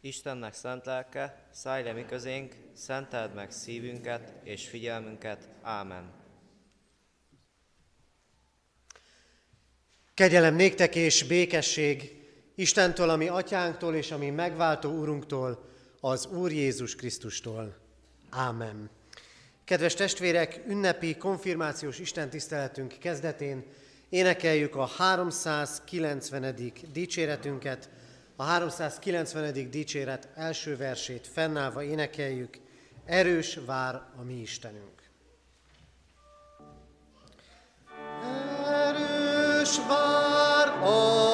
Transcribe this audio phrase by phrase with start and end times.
[0.00, 5.48] Istennek szent lelke, szállj le mi közénk, szenteld meg szívünket és figyelmünket.
[5.62, 6.12] Ámen.
[10.14, 12.18] Kegyelem néktek és békesség
[12.54, 15.68] Istentől, ami atyánktól és ami megváltó úrunktól,
[16.00, 17.76] az Úr Jézus Krisztustól.
[18.30, 18.90] Ámen.
[19.64, 23.64] Kedves testvérek, ünnepi konfirmációs istentiszteletünk kezdetén
[24.08, 26.72] énekeljük a 390.
[26.92, 27.88] dicséretünket,
[28.40, 29.70] a 390.
[29.70, 32.58] dicséret első versét fennállva énekeljük,
[33.04, 35.02] erős vár a mi Istenünk.
[38.66, 41.29] Erős vár a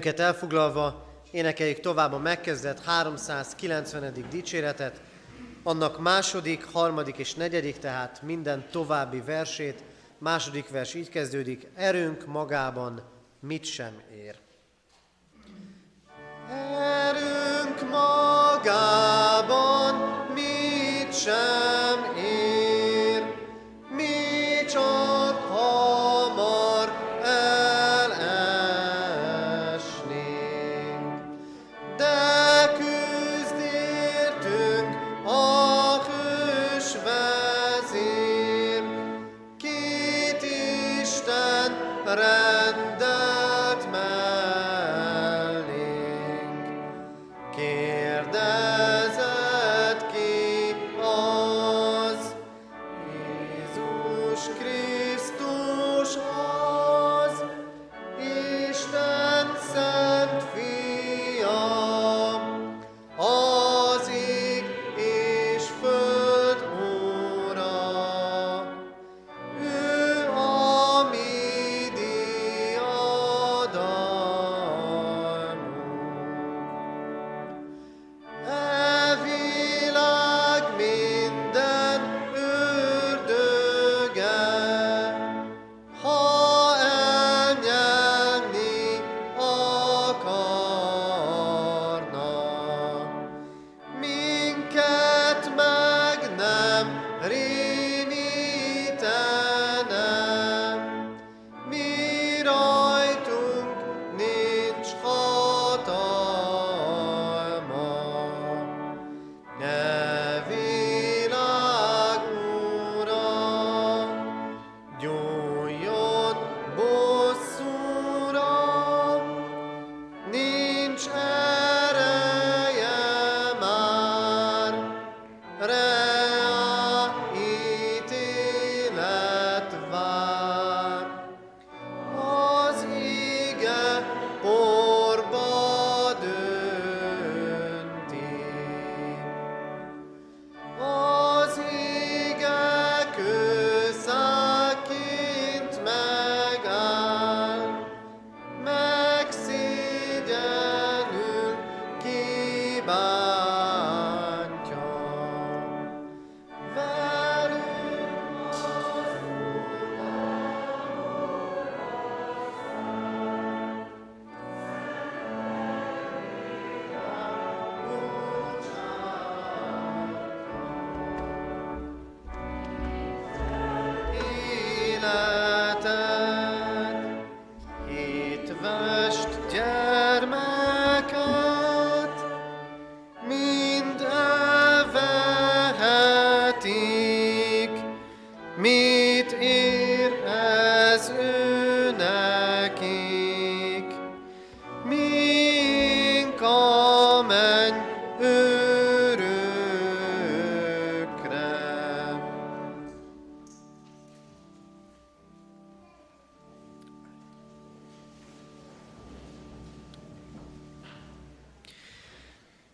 [0.00, 4.26] Helyünket elfoglalva énekeljük tovább a megkezdett 390.
[4.30, 5.00] dicséretet,
[5.62, 9.82] annak második, harmadik és negyedik, tehát minden további versét.
[10.18, 13.02] Második vers így kezdődik, erőnk magában
[13.40, 14.36] mit sem ér.
[16.78, 19.94] Erőnk magában
[20.34, 22.29] mit sem ér,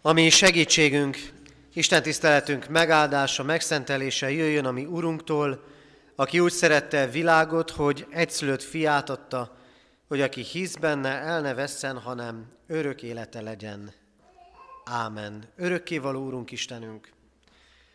[0.07, 1.17] Ami segítségünk,
[1.73, 5.65] Isten tiszteletünk megáldása, megszentelése jöjjön a mi Urunktól,
[6.15, 9.57] aki úgy szerette világot, hogy egyszülött fiát adta,
[10.09, 13.93] hogy aki hisz benne, el ne vesszen, hanem örök élete legyen.
[14.85, 15.49] Ámen.
[15.57, 17.13] Örökkévaló Úrunk Istenünk,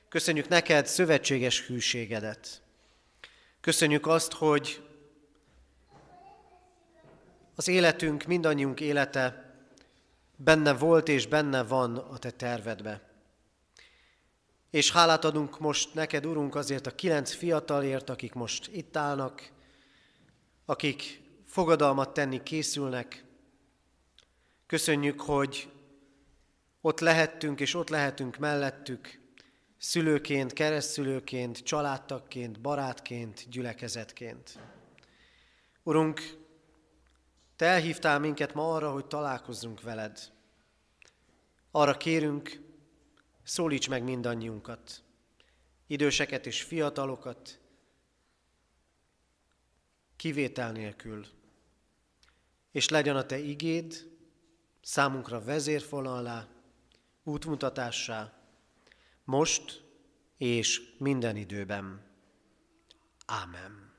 [0.10, 2.62] köszönjük neked szövetséges hűségedet.
[3.62, 4.81] Köszönjük azt, hogy
[7.56, 9.50] az életünk, mindannyiunk élete
[10.44, 13.10] benne volt és benne van a te tervedbe.
[14.70, 19.52] És hálát adunk most neked, Urunk, azért a kilenc fiatalért, akik most itt állnak,
[20.66, 23.24] akik fogadalmat tenni készülnek.
[24.66, 25.70] Köszönjük, hogy
[26.82, 29.20] ott lehettünk és ott lehetünk mellettük,
[29.78, 34.60] szülőként, keresztszülőként, családtagként, barátként, gyülekezetként.
[35.84, 36.41] Urunk,
[37.62, 40.31] Te elhívtál minket ma arra, hogy találkozzunk veled.
[41.72, 42.62] Arra kérünk,
[43.44, 45.04] szólíts meg mindannyiunkat,
[45.88, 47.60] időseket és fiatalokat,
[50.16, 51.25] kivétel nélkül.
[52.72, 54.10] És legyen a Te igéd
[54.81, 56.48] számunkra vezérfonallá,
[57.24, 58.34] útmutatássá,
[59.24, 59.84] most
[60.38, 62.06] és minden időben.
[63.25, 63.91] Ámen.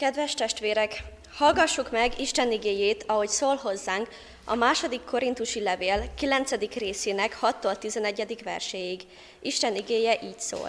[0.00, 1.02] Kedves testvérek,
[1.32, 4.08] hallgassuk meg Isten igéjét, ahogy szól hozzánk
[4.44, 6.50] a második korintusi levél 9.
[6.74, 8.40] részének 6-tól 11.
[8.44, 9.00] verséig.
[9.40, 10.68] Isten igéje így szól.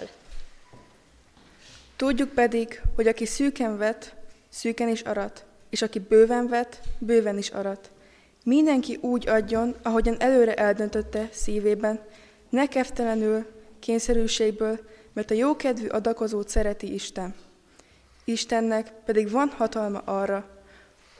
[1.96, 4.14] Tudjuk pedig, hogy aki szűken vet,
[4.48, 7.90] szűken is arat, és aki bőven vet, bőven is arat.
[8.44, 12.00] Mindenki úgy adjon, ahogyan előre eldöntötte szívében,
[12.48, 13.46] ne keftelenül,
[13.78, 14.78] kényszerűségből,
[15.12, 17.34] mert a jókedvű adakozót szereti Isten.
[18.24, 20.48] Istennek pedig van hatalma arra,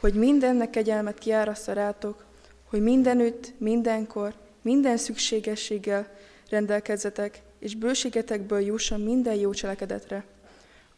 [0.00, 2.24] hogy mindennek kegyelmet kiárassza rátok,
[2.68, 6.08] hogy mindenütt, mindenkor, minden szükségességgel
[6.50, 10.24] rendelkezzetek, és bőségetekből jusson minden jó cselekedetre.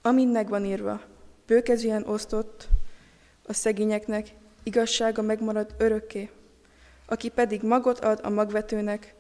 [0.03, 1.01] Amint megvan írva,
[1.47, 2.69] bőkezűen osztott
[3.47, 4.29] a szegényeknek,
[4.63, 6.31] igazsága megmarad örökké.
[7.07, 9.15] Aki pedig magot ad a magvetőnek,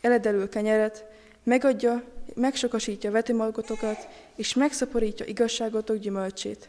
[0.00, 1.04] eledelül kenyeret,
[1.42, 2.02] megadja,
[2.34, 6.68] megsokasítja vetőmagotokat, és megszaporítja igazságotok gyümölcsét.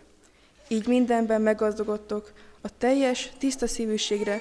[0.68, 2.32] Így mindenben meggazdagodtok
[2.62, 4.40] a teljes, tiszta szívűségre,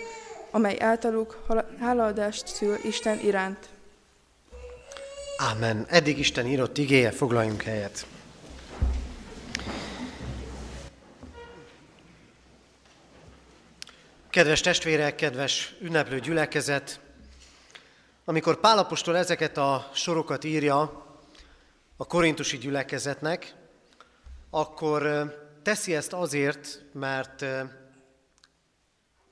[0.50, 1.46] amely általuk
[1.78, 3.68] hálaadást szül Isten iránt.
[5.36, 5.86] Ámen.
[5.88, 8.06] Eddig Isten írott igéje, foglaljunk helyet.
[14.30, 17.00] Kedves testvérek, kedves ünneplő gyülekezet,
[18.24, 21.08] amikor Pálapostól ezeket a sorokat írja
[22.00, 23.54] a korintusi gyülekezetnek,
[24.50, 25.32] akkor
[25.62, 27.44] teszi ezt azért, mert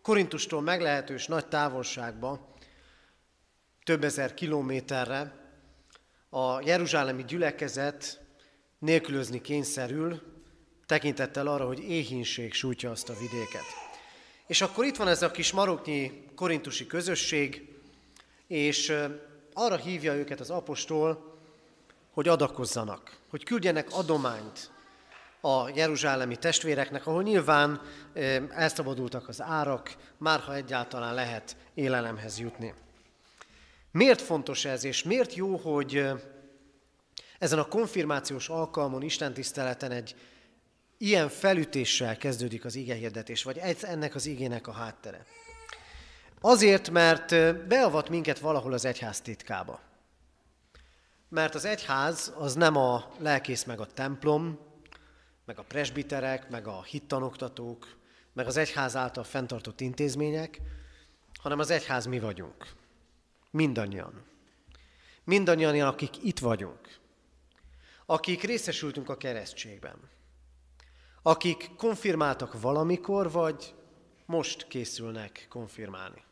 [0.02, 2.54] Korintustól meglehetős nagy távolságba,
[3.84, 5.32] több ezer kilométerre
[6.28, 8.20] a jeruzsálemi gyülekezet
[8.78, 10.22] nélkülözni kényszerül,
[10.86, 13.64] tekintettel arra, hogy éhínség sújtja azt a vidéket.
[14.46, 17.76] És akkor itt van ez a kis maroknyi korintusi közösség,
[18.46, 18.92] és
[19.52, 21.27] arra hívja őket az apostol,
[22.18, 24.70] hogy adakozzanak, hogy küldjenek adományt
[25.40, 27.80] a jeruzsálemi testvéreknek, ahol nyilván
[28.50, 32.74] elszabadultak az árak, már ha egyáltalán lehet élelemhez jutni.
[33.90, 36.08] Miért fontos ez, és miért jó, hogy
[37.38, 40.14] ezen a konfirmációs alkalmon, Isten tiszteleten egy
[40.96, 45.24] ilyen felütéssel kezdődik az igehirdetés, vagy ennek az igének a háttere?
[46.40, 47.28] Azért, mert
[47.66, 49.86] beavat minket valahol az egyház titkába.
[51.28, 54.58] Mert az egyház az nem a lelkész meg a templom,
[55.44, 57.96] meg a presbiterek, meg a hittanoktatók,
[58.32, 60.60] meg az egyház által fenntartott intézmények,
[61.40, 62.72] hanem az egyház mi vagyunk.
[63.50, 64.24] Mindannyian.
[65.24, 66.98] Mindannyian, akik itt vagyunk.
[68.06, 69.96] Akik részesültünk a keresztségben.
[71.22, 73.74] Akik konfirmáltak valamikor, vagy
[74.26, 76.22] most készülnek konfirmálni.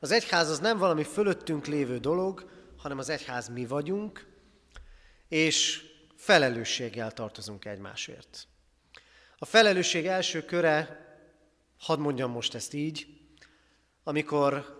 [0.00, 4.26] Az egyház az nem valami fölöttünk lévő dolog, hanem az egyház mi vagyunk,
[5.28, 5.82] és
[6.16, 8.46] felelősséggel tartozunk egymásért.
[9.38, 11.06] A felelősség első köre,
[11.78, 13.06] hadd mondjam most ezt így,
[14.02, 14.76] amikor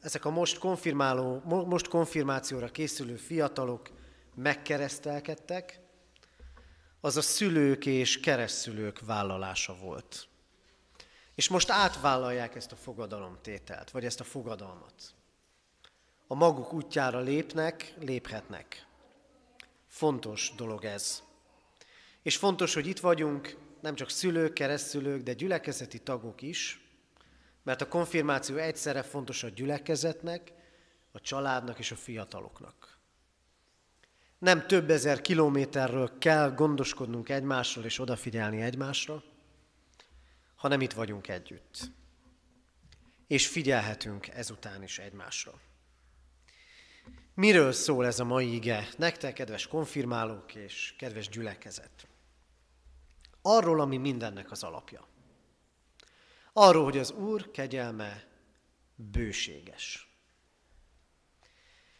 [0.00, 3.90] ezek a most, konfirmáló, most konfirmációra készülő fiatalok
[4.34, 5.80] megkeresztelkedtek,
[7.00, 10.28] az a szülők és keresztszülők vállalása volt.
[11.34, 15.14] És most átvállalják ezt a fogadalomtételt, vagy ezt a fogadalmat.
[16.32, 18.86] A maguk útjára lépnek, léphetnek.
[19.86, 21.22] Fontos dolog ez.
[22.22, 26.80] És fontos, hogy itt vagyunk, nem csak szülők, keresztszülők, de gyülekezeti tagok is,
[27.62, 30.52] mert a konfirmáció egyszerre fontos a gyülekezetnek,
[31.10, 32.98] a családnak és a fiataloknak.
[34.38, 39.22] Nem több ezer kilométerről kell gondoskodnunk egymásról és odafigyelni egymásra,
[40.54, 41.90] hanem itt vagyunk együtt.
[43.26, 45.70] És figyelhetünk ezután is egymásra.
[47.34, 48.88] Miről szól ez a mai ige?
[48.96, 52.08] Nektek, kedves konfirmálók és kedves gyülekezet.
[53.42, 55.06] Arról, ami mindennek az alapja.
[56.52, 58.26] Arról, hogy az Úr kegyelme
[58.94, 60.08] bőséges.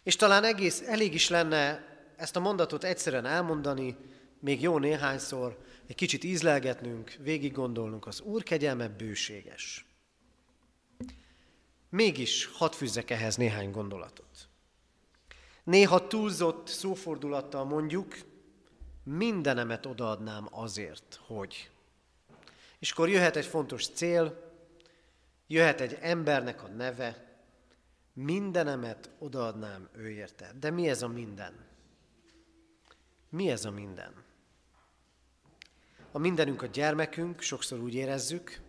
[0.02, 3.96] És talán egész elég is lenne ezt a mondatot egyszerűen elmondani,
[4.40, 9.86] még jó néhányszor, egy kicsit ízlelgetnünk, végig gondolnunk, az Úr kegyelme bőséges.
[11.88, 14.51] Mégis hadd fűzzek ehhez néhány gondolatot.
[15.64, 18.14] Néha túlzott szófordulattal mondjuk,
[19.04, 21.70] mindenemet odaadnám azért, hogy.
[22.78, 24.52] És akkor jöhet egy fontos cél,
[25.46, 27.32] jöhet egy embernek a neve,
[28.12, 30.52] mindenemet odaadnám ő érte.
[30.60, 31.54] De mi ez a minden?
[33.28, 34.24] Mi ez a minden?
[36.12, 38.60] A mindenünk a gyermekünk, sokszor úgy érezzük,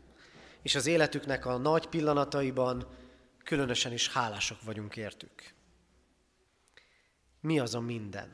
[0.62, 2.88] és az életüknek a nagy pillanataiban
[3.44, 5.54] különösen is hálásak vagyunk értük.
[7.44, 8.32] Mi az a minden?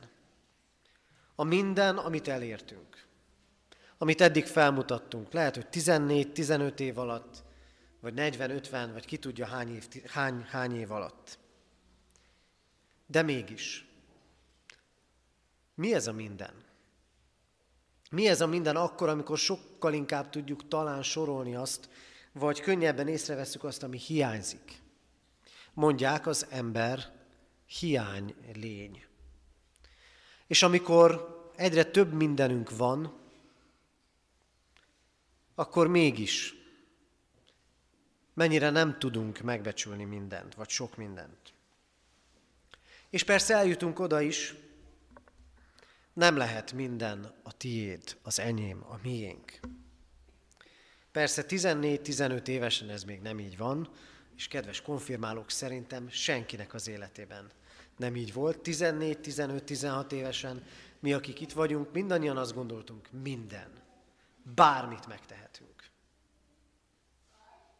[1.34, 3.06] A minden, amit elértünk,
[3.98, 7.42] amit eddig felmutattunk, lehet, hogy 14-15 év alatt,
[8.00, 11.38] vagy 40-50, vagy ki tudja hány év, hány, hány év alatt.
[13.06, 13.88] De mégis,
[15.74, 16.54] mi ez a minden?
[18.10, 21.88] Mi ez a minden akkor, amikor sokkal inkább tudjuk talán sorolni azt,
[22.32, 24.82] vagy könnyebben észreveszünk azt, ami hiányzik?
[25.74, 27.18] Mondják az ember
[27.78, 29.04] hiány lény.
[30.46, 33.18] És amikor egyre több mindenünk van,
[35.54, 36.54] akkor mégis
[38.34, 41.52] mennyire nem tudunk megbecsülni mindent, vagy sok mindent.
[43.10, 44.54] És persze eljutunk oda is,
[46.12, 49.60] nem lehet minden a tiéd, az enyém, a miénk.
[51.12, 53.90] Persze 14-15 évesen ez még nem így van,
[54.36, 57.50] és kedves konfirmálók szerintem senkinek az életében
[58.00, 58.58] nem így volt.
[58.64, 60.64] 14-15-16 évesen
[61.00, 63.70] mi, akik itt vagyunk, mindannyian azt gondoltunk, minden,
[64.54, 65.90] bármit megtehetünk.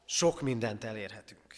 [0.04, 1.54] Sok mindent elérhetünk.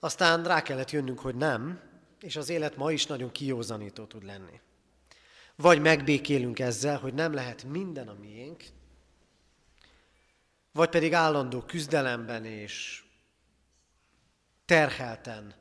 [0.00, 1.80] Aztán rá kellett jönnünk, hogy nem,
[2.20, 4.60] és az élet ma is nagyon kiózanító tud lenni.
[5.56, 8.64] Vagy megbékélünk ezzel, hogy nem lehet minden a miénk,
[10.72, 13.04] vagy pedig állandó küzdelemben és
[14.64, 15.54] terhelten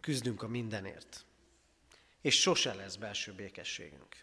[0.00, 1.24] küzdünk a mindenért.
[2.20, 4.16] És sose lesz belső békességünk.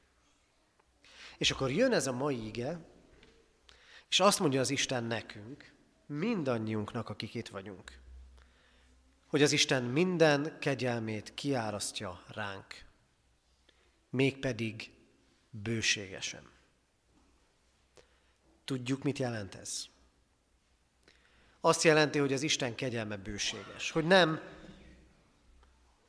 [1.38, 2.80] És akkor jön ez a mai ige,
[4.10, 5.74] és azt mondja az Isten nekünk,
[6.06, 8.00] mindannyiunknak, akik itt vagyunk,
[9.28, 12.86] hogy az Isten minden kegyelmét kiárasztja ránk,
[14.10, 14.92] mégpedig
[15.50, 16.50] bőségesen.
[18.66, 19.86] Tudjuk, mit jelent ez?
[21.62, 24.42] Azt jelenti, hogy az Isten kegyelme bőséges, hogy nem,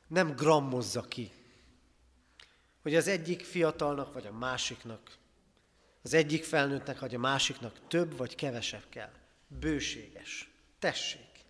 [0.09, 1.31] nem grammozza ki,
[2.81, 5.17] hogy az egyik fiatalnak vagy a másiknak,
[6.01, 9.11] az egyik felnőttnek vagy a másiknak több vagy kevesebb kell.
[9.47, 10.49] Bőséges.
[10.79, 11.45] Tessék,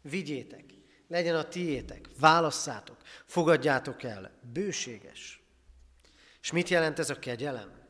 [0.00, 0.64] vigyétek,
[1.08, 4.30] legyen a tiétek, válasszátok, fogadjátok el.
[4.52, 5.40] Bőséges.
[6.42, 7.84] És mit jelent ez a kegyelem?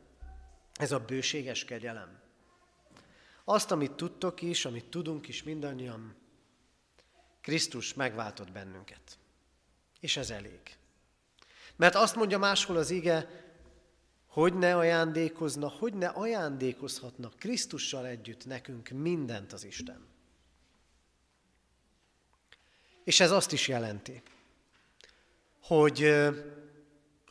[0.73, 2.19] Ez a bőséges kegyelem.
[3.43, 6.15] Azt, amit tudtok is, amit tudunk is mindannyian,
[7.41, 9.17] Krisztus megváltott bennünket.
[9.99, 10.77] És ez elég.
[11.75, 13.45] Mert azt mondja máshol az ige,
[14.27, 20.05] hogy ne ajándékozna, hogy ne ajándékozhatna Krisztussal együtt nekünk mindent az Isten.
[23.03, 24.21] És ez azt is jelenti,
[25.61, 26.03] hogy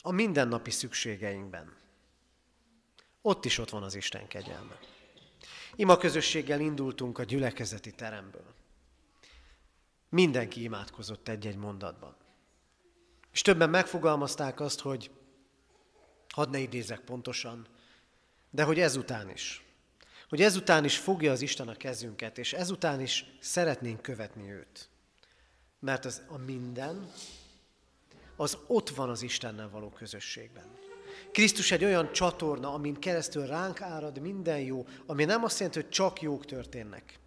[0.01, 1.75] a mindennapi szükségeinkben
[3.21, 4.79] ott is ott van az Isten kegyelme.
[5.75, 8.53] Ima közösséggel indultunk a gyülekezeti teremből.
[10.09, 12.15] Mindenki imádkozott egy-egy mondatban.
[13.37, 15.11] És többen megfogalmazták azt, hogy
[16.33, 17.67] hadd ne idézek pontosan,
[18.49, 19.65] de hogy ezután is.
[20.29, 24.89] Hogy ezután is fogja az Isten a kezünket, és ezután is szeretnénk követni őt.
[25.79, 27.11] Mert az a minden,
[28.35, 30.65] az ott van az Istennel való közösségben.
[31.31, 35.89] Krisztus egy olyan csatorna, amin keresztül ránk árad minden jó, ami nem azt jelenti, hogy
[35.89, 37.19] csak jók történnek,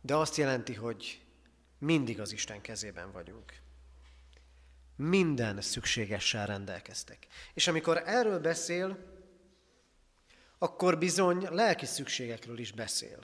[0.00, 1.20] de azt jelenti, hogy
[1.78, 3.68] mindig az Isten kezében vagyunk.
[5.02, 7.26] Minden szükségessel rendelkeztek.
[7.54, 8.98] És amikor erről beszél,
[10.58, 13.18] akkor bizony lelki szükségekről is beszél.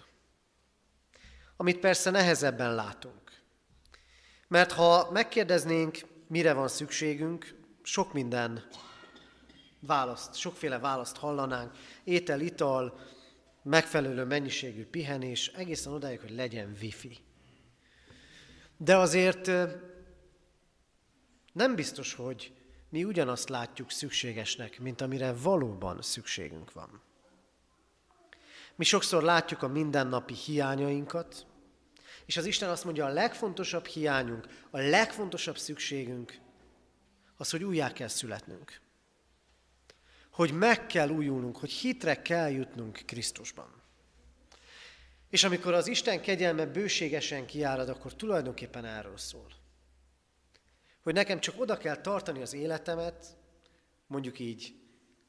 [1.56, 3.42] Amit persze nehezebben látunk.
[4.48, 8.68] Mert ha megkérdeznénk, mire van szükségünk, sok minden
[9.80, 13.00] választ, sokféle választ hallanánk, étel, ital,
[13.62, 17.18] megfelelő mennyiségű pihenés, egészen odáig, hogy legyen wifi.
[18.76, 19.50] De azért
[21.56, 22.52] nem biztos, hogy
[22.88, 27.02] mi ugyanazt látjuk szükségesnek, mint amire valóban szükségünk van.
[28.74, 31.46] Mi sokszor látjuk a mindennapi hiányainkat,
[32.26, 36.38] és az Isten azt mondja, a legfontosabb hiányunk, a legfontosabb szükségünk
[37.36, 38.80] az, hogy újjá kell születnünk.
[40.30, 43.82] Hogy meg kell újulnunk, hogy hitre kell jutnunk Krisztusban.
[45.30, 49.64] És amikor az Isten kegyelme bőségesen kiárad, akkor tulajdonképpen erről szól.
[51.06, 53.36] Hogy nekem csak oda kell tartani az életemet,
[54.06, 54.74] mondjuk így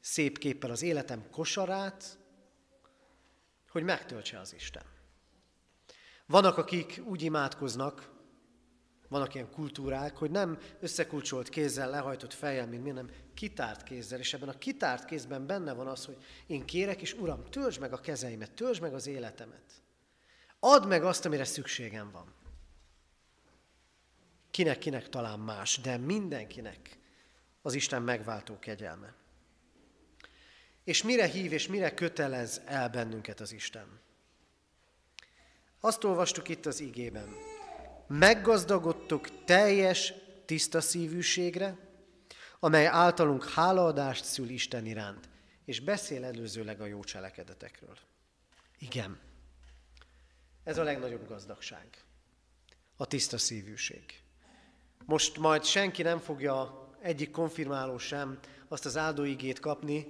[0.00, 2.18] szép képpel az életem kosarát,
[3.70, 4.82] hogy megtöltse az Isten.
[6.26, 8.10] Vannak, akik úgy imádkoznak,
[9.08, 14.34] vannak ilyen kultúrák, hogy nem összekulcsolt kézzel, lehajtott fejjel, mint mi, nem kitárt kézzel, és
[14.34, 16.16] ebben a kitárt kézben benne van az, hogy
[16.46, 19.82] én kérek, és Uram, töltsd meg a kezeimet, töltsd meg az életemet.
[20.60, 22.37] Add meg azt, amire szükségem van.
[24.58, 26.98] Kinek-kinek talán más, de mindenkinek
[27.62, 29.14] az Isten megváltó kegyelme.
[30.84, 34.00] És mire hív és mire kötelez el bennünket az Isten?
[35.80, 37.28] Azt olvastuk itt az igében.
[38.06, 40.12] Meggazdagodtok teljes,
[40.44, 41.76] tiszta szívűségre,
[42.60, 45.28] amely általunk hálaadást szül Isten iránt,
[45.64, 47.98] és beszél előzőleg a jó cselekedetekről.
[48.78, 49.18] Igen,
[50.64, 52.04] ez a legnagyobb gazdagság.
[52.96, 54.26] A tiszta szívűség.
[55.04, 60.06] Most majd senki nem fogja egyik konfirmáló sem azt az áldóigét kapni,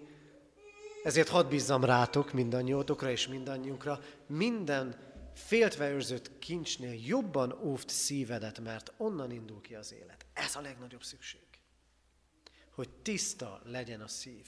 [1.02, 4.96] ezért hadd bízzam rátok, mindannyiótokra és mindannyiunkra, minden
[5.34, 10.26] féltve őrzött kincsnél jobban óvt szívedet, mert onnan indul ki az élet.
[10.32, 11.40] Ez a legnagyobb szükség.
[12.74, 14.46] Hogy tiszta legyen a szív.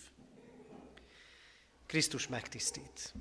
[1.87, 3.15] Krisztus megtisztít.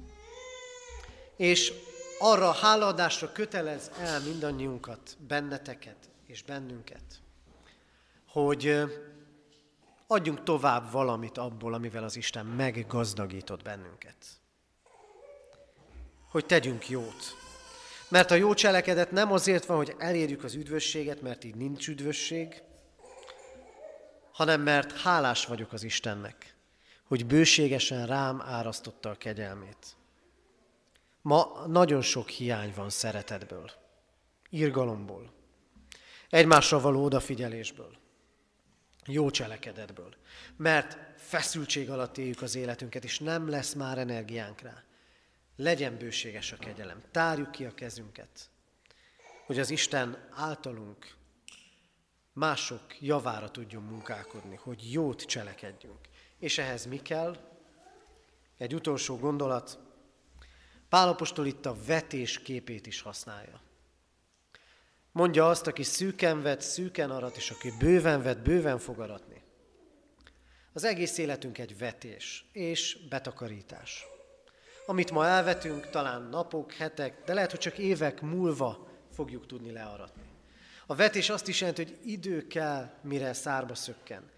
[1.36, 1.74] És
[2.20, 7.22] arra a hálaadásra kötelez el mindannyiunkat, benneteket és bennünket,
[8.28, 8.84] hogy
[10.08, 14.16] adjunk tovább valamit abból, amivel az Isten meggazdagított bennünket.
[16.30, 17.36] Hogy tegyünk jót.
[18.08, 22.62] Mert a jó cselekedet nem azért van, hogy elérjük az üdvösséget, mert így nincs üdvösség,
[24.32, 26.56] hanem mert hálás vagyok az Istennek,
[27.04, 29.96] hogy bőségesen rám árasztotta a kegyelmét.
[31.22, 33.72] Ma nagyon sok hiány van szeretetből,
[34.50, 35.38] irgalomból,
[36.30, 37.98] egymásra való odafigyelésből,
[39.06, 40.16] jó cselekedetből,
[40.56, 44.84] mert feszültség alatt éljük az életünket, és nem lesz már energiánk rá.
[45.56, 48.50] Legyen bőséges a kegyelem, tárjuk ki a kezünket,
[49.46, 51.16] hogy az Isten általunk
[52.34, 56.00] mások javára tudjon munkálkodni, hogy jót cselekedjünk.
[56.38, 57.38] És ehhez mi kell?
[58.58, 59.80] Egy utolsó gondolat,
[60.90, 63.62] Pálapostól itt a vetés képét is használja.
[65.20, 69.42] Mondja azt, aki szűken vet, szűken arat, és aki bőven vet, bőven fog aratni.
[70.74, 74.06] Az egész életünk egy vetés és betakarítás.
[74.86, 80.30] Amit ma elvetünk, talán napok, hetek, de lehet, hogy csak évek múlva fogjuk tudni learatni.
[80.86, 84.30] A vetés azt is jelenti, hogy idő kell, mire szárba szökken.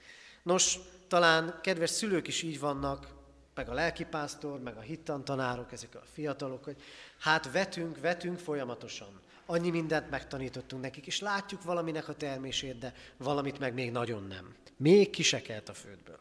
[0.43, 3.07] Nos, talán kedves szülők is így vannak,
[3.55, 6.81] meg a lelkipásztor, meg a hittantanárok, ezek a fiatalok, hogy
[7.19, 9.21] hát vetünk, vetünk folyamatosan.
[9.51, 14.55] Annyi mindent megtanítottunk nekik, és látjuk valaminek a termését, de valamit meg még nagyon nem.
[14.77, 16.19] Még kisekelt a földből.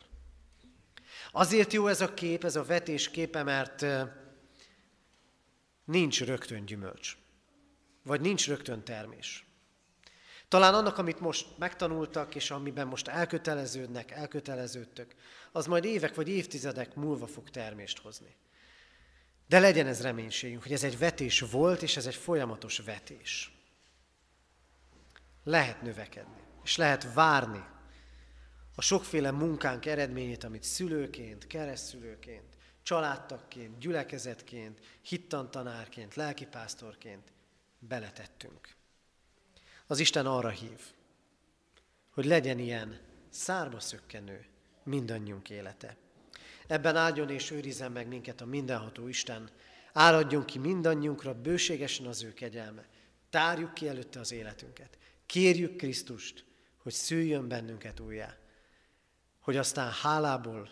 [1.33, 3.87] Azért jó ez a kép, ez a vetés képe, mert
[5.85, 7.17] nincs rögtön gyümölcs.
[8.03, 9.47] Vagy nincs rögtön termés.
[10.49, 15.15] Talán annak, amit most megtanultak, és amiben most elköteleződnek, elköteleződtök,
[15.53, 18.37] az majd évek vagy évtizedek múlva fog termést hozni.
[19.51, 23.53] De legyen ez reménységünk, hogy ez egy vetés volt, és ez egy folyamatos vetés.
[25.45, 27.65] Lehet növekedni, és lehet várni
[28.75, 37.33] a sokféle munkánk eredményét, amit szülőként, keresztülőként, családtagként, gyülekezetként, hittantanárként, lelkipásztorként
[37.79, 38.75] beletettünk.
[39.87, 40.81] Az Isten arra hív,
[42.11, 44.47] hogy legyen ilyen szárba szökkenő
[44.85, 45.97] mindannyiunk élete.
[46.71, 49.51] Ebben áldjon és őrizzen meg minket a mindenható Isten,
[49.93, 52.89] áradjon ki mindannyiunkra bőségesen az ő kegyelme.
[53.31, 54.99] Tárjuk ki előtte az életünket.
[55.27, 56.45] Kérjük Krisztust,
[56.77, 58.37] hogy szüljön bennünket újjá,
[59.41, 60.71] hogy aztán hálából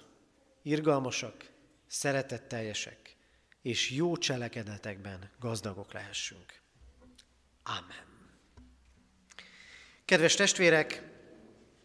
[0.63, 1.51] irgalmasak
[1.87, 3.17] szeretetteljesek,
[3.63, 6.61] és jó cselekedetekben gazdagok lehessünk.
[7.63, 8.05] Amen.
[10.05, 11.03] Kedves testvérek,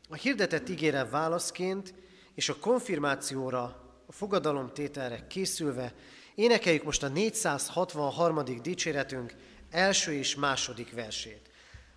[0.09, 1.93] a hirdetett ígére válaszként
[2.33, 5.93] és a konfirmációra, a fogadalomtételre készülve
[6.35, 8.43] énekeljük most a 463.
[8.61, 9.35] dicséretünk
[9.71, 11.49] első és második versét.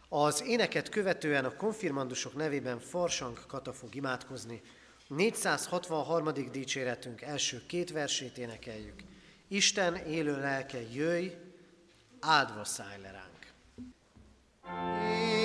[0.09, 4.62] Az éneket követően a konfirmandusok nevében Farsang Kata fog imádkozni.
[5.09, 6.33] 463.
[6.53, 9.03] dicséretünk első két versét énekeljük.
[9.49, 11.29] Isten élő lelke, jöjj,
[12.21, 13.35] áldva szállj le ránk.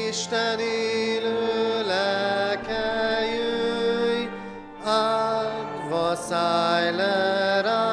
[0.10, 3.40] Isten élő lelke, jöjj,
[6.12, 7.90] áldva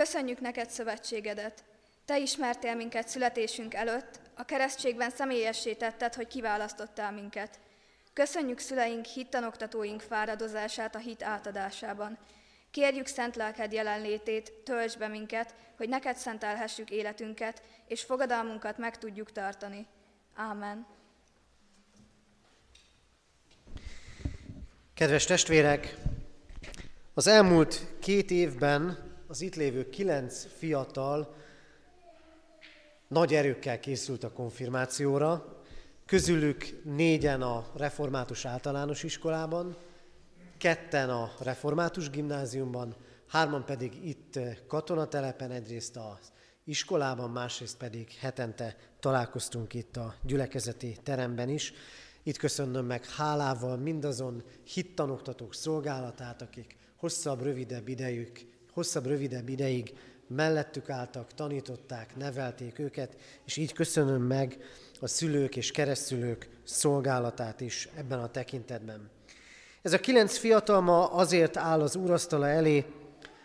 [0.00, 1.64] köszönjük neked szövetségedet.
[2.04, 7.60] Te ismertél minket születésünk előtt, a keresztségben személyessé tetted, hogy kiválasztottál minket.
[8.12, 12.18] Köszönjük szüleink, hittanoktatóink fáradozását a hit átadásában.
[12.70, 19.32] Kérjük szent lelked jelenlétét, tölts be minket, hogy neked szentelhessük életünket, és fogadalmunkat meg tudjuk
[19.32, 19.86] tartani.
[20.34, 20.86] Ámen.
[24.94, 25.96] Kedves testvérek,
[27.14, 31.34] az elmúlt két évben az itt lévő kilenc fiatal
[33.08, 35.62] nagy erőkkel készült a konfirmációra,
[36.06, 39.76] közülük négyen a református általános iskolában,
[40.58, 46.32] ketten a református gimnáziumban, hárman pedig itt katonatelepen, egyrészt az
[46.64, 51.72] iskolában, másrészt pedig hetente találkoztunk itt a gyülekezeti teremben is.
[52.22, 58.49] Itt köszönöm meg hálával mindazon hittanoktatók szolgálatát, akik hosszabb, rövidebb idejük,
[58.80, 59.92] hosszabb, rövidebb ideig
[60.26, 64.58] mellettük álltak, tanították, nevelték őket, és így köszönöm meg
[65.00, 69.10] a szülők és keresztülők szolgálatát is ebben a tekintetben.
[69.82, 72.84] Ez a kilenc fiatal ma azért áll az úrasztala elé,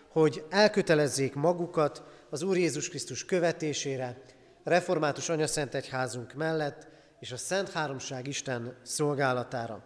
[0.10, 4.22] hogy elkötelezzék magukat az Úr Jézus Krisztus követésére,
[4.64, 6.88] református anyaszentegyházunk mellett,
[7.20, 9.84] és a Szent Háromság Isten szolgálatára.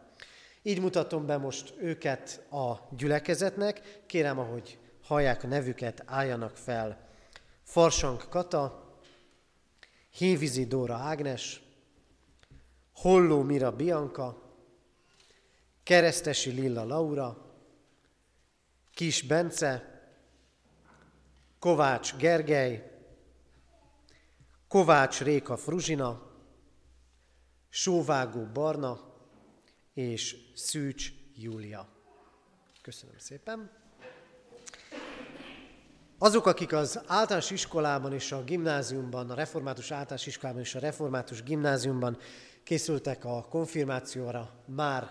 [0.61, 4.77] Így mutatom be most őket a gyülekezetnek, kérem, ahogy
[5.09, 7.09] hallják a nevüket, álljanak fel.
[7.63, 8.93] Farsang Kata,
[10.09, 11.61] Hévizi Dóra Ágnes,
[12.93, 14.41] Holló Mira Bianca,
[15.83, 17.37] Keresztesi Lilla Laura,
[18.93, 20.01] Kis Bence,
[21.59, 23.01] Kovács Gergely,
[24.67, 26.31] Kovács Réka Fruzsina,
[27.69, 29.13] Sóvágó Barna
[29.93, 31.89] és Szűcs Júlia.
[32.81, 33.88] Köszönöm szépen.
[36.21, 41.43] Azok, akik az általános iskolában és a gimnáziumban, a református általános iskolában és a református
[41.43, 42.17] gimnáziumban
[42.63, 45.09] készültek a konfirmációra, már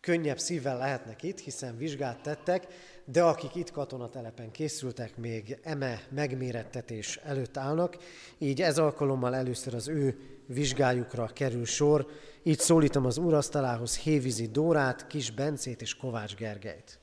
[0.00, 2.66] könnyebb szívvel lehetnek itt, hiszen vizsgát tettek,
[3.04, 7.96] de akik itt katonatelepen készültek, még eme megmérettetés előtt állnak,
[8.38, 12.06] így ez alkalommal először az ő vizsgájukra kerül sor.
[12.42, 16.99] Így szólítom az úrasztalához Hévizi Dórát, Kis Bencét és Kovács Gergelyt.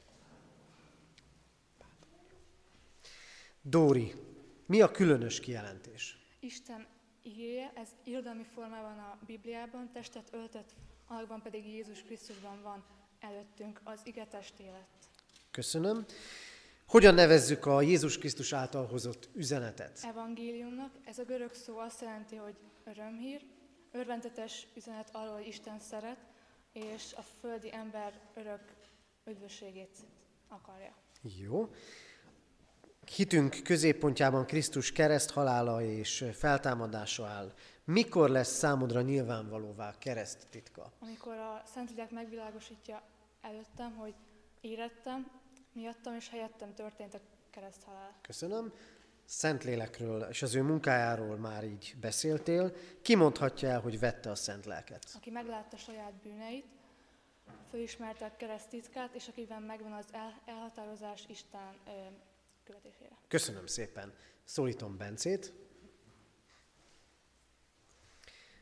[3.69, 4.13] Dóri,
[4.65, 6.17] mi a különös kijelentés?
[6.39, 6.87] Isten
[7.21, 10.73] igéje, ez irodalmi formában a Bibliában, testet öltött,
[11.07, 12.85] alakban pedig Jézus Krisztusban van
[13.19, 15.09] előttünk, az ige testé lett.
[15.51, 16.05] Köszönöm.
[16.87, 19.99] Hogyan nevezzük a Jézus Krisztus által hozott üzenetet?
[20.03, 23.45] Evangéliumnak, ez a görög szó azt jelenti, hogy örömhír,
[23.91, 26.19] Örvendetes üzenet arról, hogy Isten szeret,
[26.73, 28.73] és a földi ember örök
[29.25, 29.97] üdvösségét
[30.47, 30.93] akarja.
[31.21, 31.69] Jó.
[33.15, 37.53] Hitünk középpontjában Krisztus kereszt halála és feltámadása áll.
[37.83, 40.91] Mikor lesz számodra nyilvánvalóvá kereszt titka?
[40.99, 43.01] Amikor a Szentlélek megvilágosítja
[43.41, 44.13] előttem, hogy
[44.61, 45.31] érettem,
[45.73, 48.15] miattam és helyettem történt a kereszt halál.
[48.21, 48.73] Köszönöm.
[49.25, 52.73] Szentlélekről és az ő munkájáról már így beszéltél.
[53.01, 55.03] Ki mondhatja el, hogy vette a szent lelket?
[55.15, 56.65] Aki meglátta saját bűneit,
[57.69, 61.91] fölismerte a kereszt titkát, és akiben megvan az el, elhatározás Isten ö,
[62.67, 63.17] követésére.
[63.27, 64.13] Köszönöm szépen.
[64.43, 65.53] Szólítom Bencét.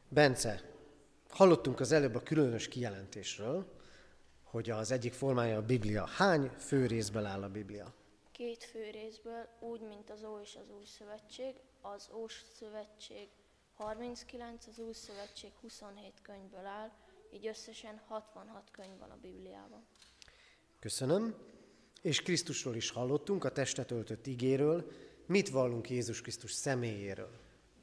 [0.08, 0.62] Bence,
[1.30, 3.74] hallottunk az előbb a különös kijelentésről,
[4.44, 6.06] hogy az egyik formája a Biblia.
[6.06, 7.94] Hány fő részből áll a Biblia?
[8.32, 11.56] Két fő részből, úgy, mint az Ó és az Új Szövetség.
[11.82, 13.30] Az Ó Szövetség
[13.76, 16.92] 39, az Új Szövetség 27 könyvből áll,
[17.32, 19.86] így összesen 66 könyv van a Bibliában.
[20.80, 21.55] Köszönöm.
[22.06, 24.92] És Krisztusról is hallottunk, a testet öltött igéről.
[25.26, 27.32] Mit vallunk Jézus Krisztus személyéről?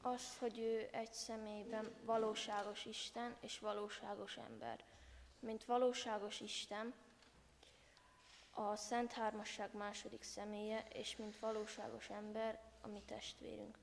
[0.03, 4.85] Az, hogy ő egy személyben valóságos Isten és valóságos ember.
[5.41, 6.95] Mint valóságos Isten,
[8.51, 13.79] a Szent Hármasság második személye, és mint valóságos ember, a mi testvérünk.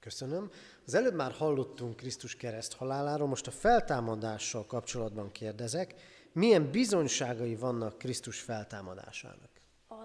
[0.00, 0.50] Köszönöm.
[0.86, 5.94] Az előbb már hallottunk Krisztus kereszt haláláról, most a feltámadással kapcsolatban kérdezek.
[6.32, 9.59] Milyen bizonyságai vannak Krisztus feltámadásának?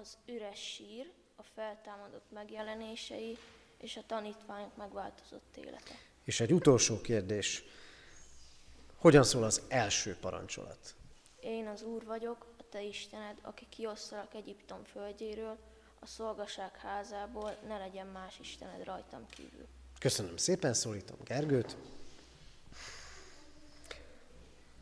[0.05, 3.37] Az üres sír, a feltámadott megjelenései
[3.77, 5.93] és a tanítványok megváltozott élete.
[6.23, 7.63] És egy utolsó kérdés.
[8.95, 10.95] Hogyan szól az első parancsolat?
[11.39, 15.57] Én az Úr vagyok, a te Istened, aki kiosztalak Egyiptom földjéről,
[15.99, 19.67] a szolgaság házából, ne legyen más Istened rajtam kívül.
[19.99, 21.77] Köszönöm szépen, szólítom Gergőt.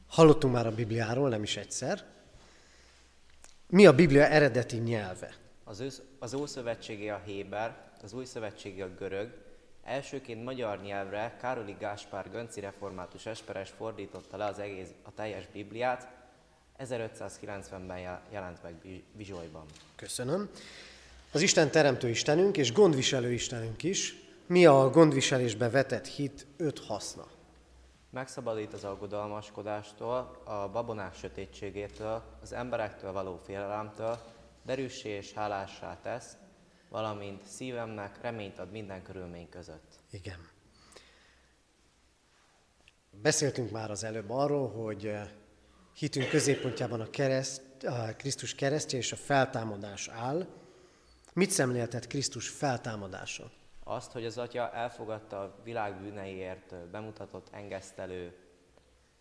[0.07, 2.12] Hallottunk már a Bibliáról, nem is egyszer.
[3.73, 5.33] Mi a Biblia eredeti nyelve?
[5.63, 9.33] Az, ősz, az Ószövetségi a Héber, az Új Szövetségi a görög,
[9.83, 16.07] Elsőként magyar nyelvre Károli Gáspár Gönci református esperes fordította le az egész, a teljes Bibliát,
[16.79, 19.65] 1590-ben jelent meg Vizsolyban.
[19.95, 20.49] Köszönöm.
[21.31, 24.15] Az Isten teremtő Istenünk és gondviselő Istenünk is.
[24.45, 27.27] Mi a gondviselésbe vetett hit öt haszna?
[28.13, 34.19] Megszabadít az aggodalmaskodástól, a babonák sötétségétől, az emberektől való félelemtől,
[34.65, 36.37] derűssé és hálássá tesz,
[36.89, 39.99] valamint szívemnek reményt ad minden körülmény között.
[40.09, 40.47] Igen.
[43.11, 45.29] Beszéltünk már az előbb arról, hogy eh,
[45.93, 50.47] hitünk középpontjában a, kereszt, a Krisztus keresztje és a feltámadás áll.
[51.33, 53.51] Mit szemléltet Krisztus feltámadása?
[53.83, 58.33] Azt, hogy az Atya elfogadta a világ bűneiért bemutatott engesztelő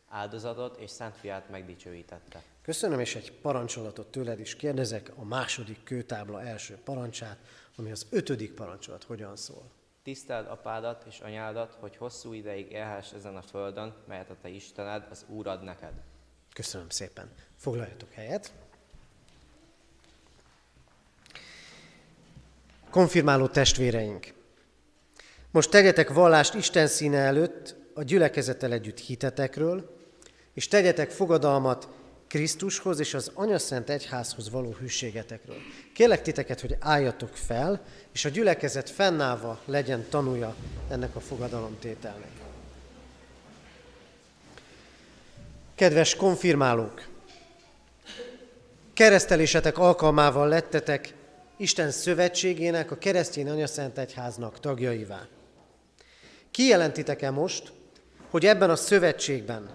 [0.08, 2.42] áldozatot, és Szent Fiát megdicsőítette.
[2.62, 7.38] Köszönöm, és egy parancsolatot tőled is kérdezek, a második kőtábla első parancsát,
[7.76, 9.70] ami az ötödik parancsolat hogyan szól.
[10.02, 15.06] Tiszteld apádat és anyádat, hogy hosszú ideig élhess ezen a földön, melyet a te Istened,
[15.10, 15.92] az Úr ad neked.
[16.52, 17.30] Köszönöm szépen.
[17.56, 18.52] Foglaljatok helyet.
[22.90, 24.34] Konfirmáló testvéreink,
[25.52, 29.96] most tegyetek vallást Isten színe előtt a gyülekezettel együtt hitetekről,
[30.54, 31.88] és tegyetek fogadalmat
[32.28, 35.56] Krisztushoz és az Anyaszent Egyházhoz való hűségetekről.
[35.94, 40.54] Kérlek titeket, hogy álljatok fel, és a gyülekezet fennállva legyen tanúja
[40.88, 42.30] ennek a fogadalomtételnek.
[45.74, 47.06] Kedves konfirmálók!
[48.92, 51.14] Keresztelésetek alkalmával lettetek
[51.56, 55.26] Isten szövetségének, a keresztény anyaszent egyháznak tagjaivá.
[56.52, 57.72] Kijelentitek-e most,
[58.30, 59.70] hogy ebben a szövetségben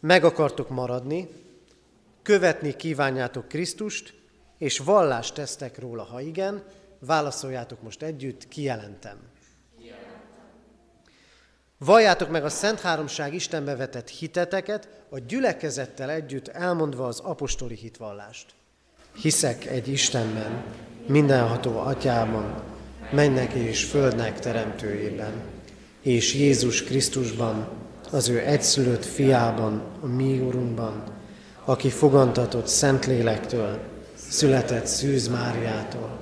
[0.00, 1.28] meg akartok maradni,
[2.22, 4.14] követni kívánjátok Krisztust,
[4.58, 6.62] és vallást tesztek róla, ha igen,
[6.98, 9.16] válaszoljátok most együtt, kijelentem.
[11.78, 18.54] Valljátok meg a Szent Háromság Istenbe vetett hiteteket, a gyülekezettel együtt elmondva az apostoli hitvallást.
[19.20, 20.64] Hiszek egy Istenben,
[21.06, 22.62] mindenható atyában,
[23.10, 25.32] mennek és földnek teremtőjében,
[26.02, 27.66] és Jézus Krisztusban,
[28.10, 31.02] az ő egyszülött fiában, a mi Urunkban,
[31.64, 33.78] aki fogantatott Szentlélektől,
[34.28, 36.18] született Szűz Máriától,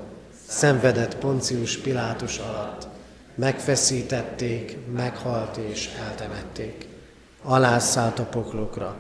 [0.46, 2.88] szenvedett Poncius Pilátus alatt,
[3.34, 6.88] megfeszítették, meghalt és eltemették.
[7.42, 8.96] Alászállt a poklokra,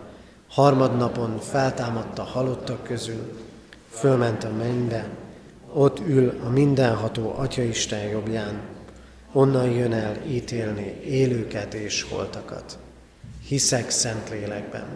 [0.48, 3.38] harmadnapon feltámadta halottak közül,
[3.90, 5.08] fölment a mennybe,
[5.72, 8.60] ott ül a mindenható Atyaisten jobbján,
[9.36, 12.78] onnan jön el ítélni élőket és holtakat.
[13.46, 14.86] hiszek szent lélekben,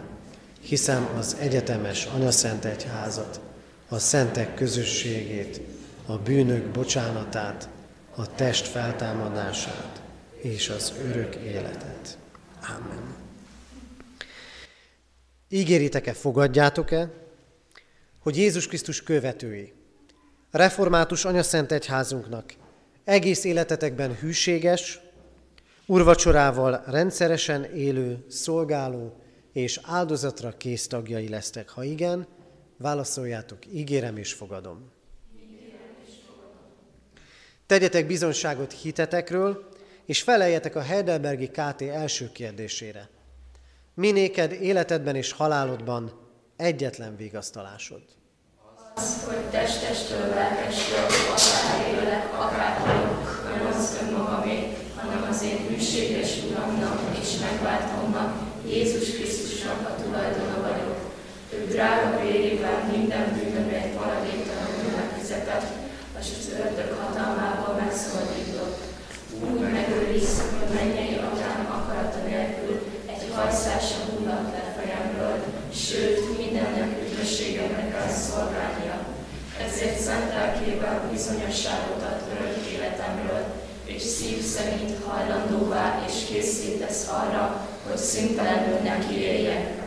[0.61, 3.39] hiszem az egyetemes anyaszent egyházat,
[3.89, 5.61] a szentek közösségét,
[6.05, 7.69] a bűnök bocsánatát,
[8.15, 10.01] a test feltámadását
[10.41, 12.17] és az örök életet.
[12.61, 13.15] Amen.
[15.49, 17.09] Ígéritek-e, fogadjátok-e,
[18.19, 19.73] hogy Jézus Krisztus követői,
[20.51, 22.59] református anyaszent egyházunknak
[23.03, 24.99] egész életetekben hűséges,
[25.85, 29.21] urvacsorával rendszeresen élő, szolgáló
[29.53, 31.69] és áldozatra kész tagjai lesztek.
[31.69, 32.27] Ha igen,
[32.77, 34.91] válaszoljátok, ígérem és fogadom.
[37.65, 39.69] Tegyetek bizonságot hitetekről,
[40.05, 43.09] és feleljetek a Heidelbergi KT első kérdésére.
[43.93, 46.19] Minéked életedben és halálodban
[46.55, 48.01] egyetlen vigasztalásod?
[48.95, 54.57] Az, hogy testestől, lelkestől, akár élek, akár halok, nem az önmagamé,
[54.99, 58.29] hanem az én hűséges Uramnak és megváltomnak,
[58.67, 60.97] Jézus Krisztusnak a tulajdona vagyok.
[61.53, 65.67] Ő drága vérével minden bűnömért maradéktalanul megfizetett,
[66.19, 68.79] és az ördög hatalmából megszabadított.
[69.43, 72.73] Úgy megőriz, hogy mennyei atyám akarata nélkül
[73.05, 75.37] egy hajszás sem hullott le fejemről,
[75.73, 78.99] sőt, mindennek üdvösségemre kell szolgálnia.
[79.67, 83.43] Ezért szent lelkével bizonyosságot ad örök életemről,
[83.85, 89.80] és szív szerint hajlandóvá és készítesz arra, hogy szüntelenül neki éljek.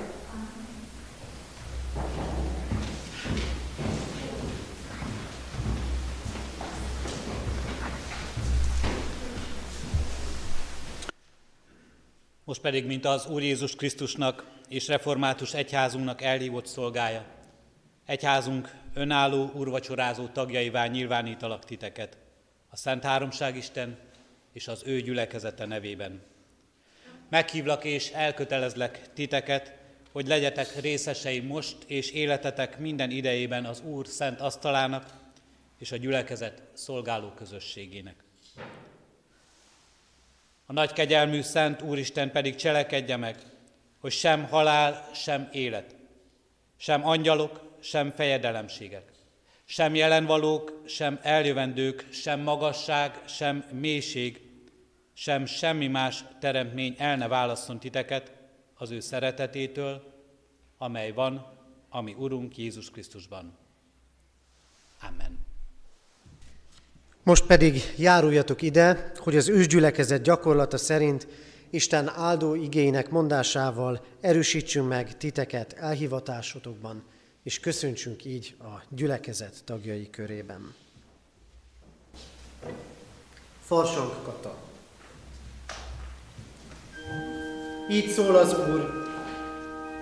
[12.54, 17.24] Most pedig, mint az Úr Jézus Krisztusnak és református egyházunknak elhívott szolgája,
[18.06, 22.16] egyházunk önálló urvacsorázó tagjaivá nyilvánítalak titeket,
[22.70, 23.98] a Szent Háromság Isten
[24.52, 26.22] és az ő gyülekezete nevében.
[27.28, 29.74] Meghívlak és elkötelezlek titeket,
[30.12, 35.06] hogy legyetek részesei most és életetek minden idejében az Úr szent asztalának
[35.78, 38.23] és a gyülekezet szolgáló közösségének.
[40.66, 43.36] A nagy kegyelmű Szent Úristen pedig cselekedje meg,
[43.98, 45.96] hogy sem halál, sem élet,
[46.76, 49.12] sem angyalok, sem fejedelemségek,
[49.64, 54.40] sem jelenvalók, sem eljövendők, sem magasság, sem mélység,
[55.12, 58.32] sem semmi más teremtmény el ne válasszon titeket
[58.74, 60.12] az ő szeretetétől,
[60.78, 61.46] amely van,
[61.88, 63.58] ami Urunk Jézus Krisztusban.
[65.00, 65.43] Amen.
[67.24, 71.26] Most pedig járuljatok ide, hogy az ősgyülekezet gyakorlata szerint
[71.70, 77.02] Isten áldó igének mondásával erősítsünk meg titeket elhivatásotokban,
[77.42, 80.74] és köszöntsünk így a gyülekezet tagjai körében.
[83.64, 84.56] Farsang Kata
[87.90, 88.92] Így szól az Úr,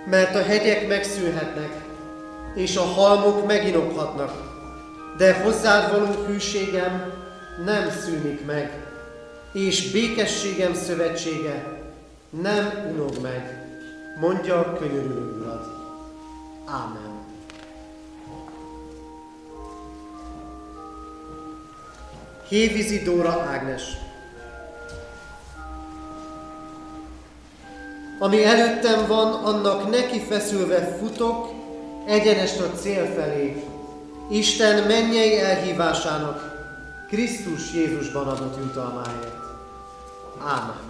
[0.07, 1.85] mert a hegyek megszűnhetnek,
[2.55, 4.52] és a halmok meginokhatnak,
[5.17, 7.13] de hozzád való hűségem
[7.65, 8.87] nem szűnik meg,
[9.53, 11.81] és békességem szövetsége
[12.31, 13.67] nem unog meg,
[14.21, 15.67] mondja könyörülő Urad.
[16.67, 17.21] Ámen.
[22.49, 23.83] Hévízi Dóra Ágnes
[28.19, 31.51] Ami előttem van, annak neki feszülve futok,
[32.07, 33.65] egyenest a cél felé,
[34.33, 36.53] Isten mennyei elhívásának
[37.09, 39.37] Krisztus Jézusban adott jutalmáért.
[40.45, 40.81] Ámen.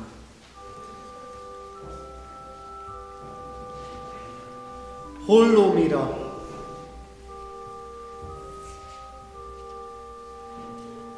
[5.27, 6.19] Hollómira.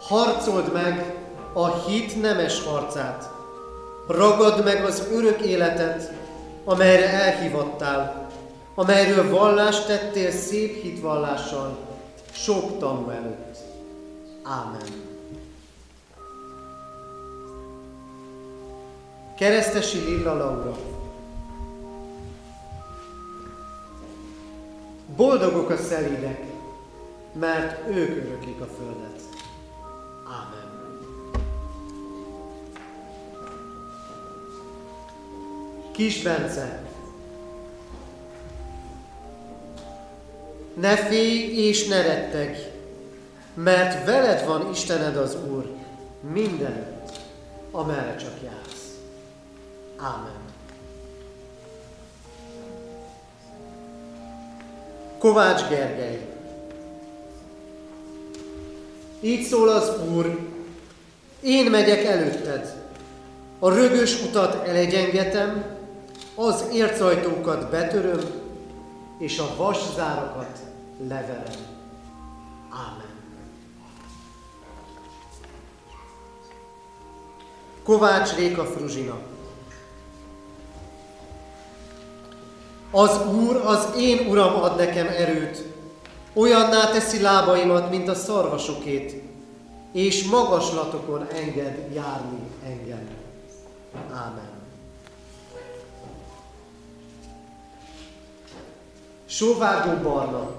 [0.01, 1.15] Harcold meg
[1.53, 3.31] a hit nemes harcát.
[4.09, 6.13] Ragad meg az örök életet,
[6.65, 8.29] amelyre elhívattál,
[8.75, 11.93] amelyről vallást tettél szép hitvallással,
[12.35, 13.57] sok tanú előtt.
[14.43, 15.13] Ámen.
[19.37, 20.77] Keresztesi Lilla Laura.
[25.17, 26.45] Boldogok a szelídek,
[27.33, 29.21] mert ők öröklik a földet.
[30.27, 30.73] Ámen.
[35.93, 36.84] Kis Bence,
[40.75, 42.73] Ne félj és ne retteg,
[43.55, 45.67] mert veled van Istened az Úr
[46.33, 47.11] mindenütt,
[47.71, 48.95] amerre csak jársz.
[49.97, 50.43] Ámen.
[55.19, 56.27] Kovács Gergely
[59.21, 60.39] Így szól az Úr,
[61.41, 62.75] én megyek előtted,
[63.59, 65.65] a rögös utat elegyengetem,
[66.35, 68.44] Az ércajtókat betöröm,
[69.19, 70.59] és a vaszárakat
[71.09, 71.67] leverem.
[72.71, 73.13] Ámen.
[77.83, 79.19] Kovács Réka Fruzsina
[82.91, 85.65] Az Úr, az én Uram ad nekem erőt,
[86.35, 89.23] olyanná teszi lábaimat, mint a szarvasokét,
[89.93, 93.09] és magaslatokon enged járni engem.
[94.13, 94.54] Ámen.
[99.35, 100.51] Sóvágó barna.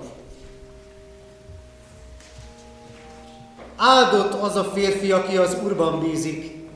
[3.76, 6.68] Áldott az a férfi, aki az Úrban bízik,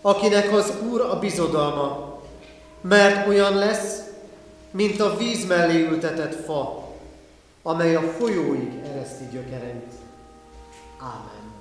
[0.00, 2.18] akinek az Úr a bizodalma,
[2.80, 4.00] mert olyan lesz,
[4.70, 6.88] mint a víz mellé ültetett fa,
[7.62, 9.92] amely a folyóig ereszti gyökereit.
[11.00, 11.52] Ámen.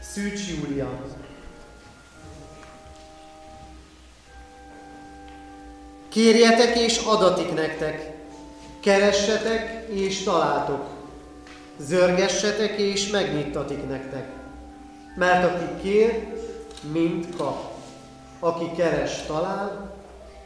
[0.00, 1.00] Szűcs Júlia.
[6.18, 8.12] Kérjetek és adatik nektek,
[8.80, 10.86] keressetek és találtok,
[11.76, 14.28] zörgessetek és megnyittatik nektek.
[15.16, 16.28] Mert aki kér,
[16.92, 17.72] mind kap.
[18.38, 19.96] Aki keres, talál,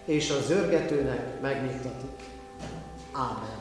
[0.05, 2.25] és a zörgetőnek megnyittatik.
[3.13, 3.61] Ámen.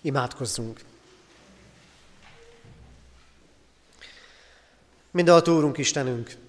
[0.00, 0.80] Imádkozzunk.
[5.10, 6.46] Mindenható Úrunk Istenünk,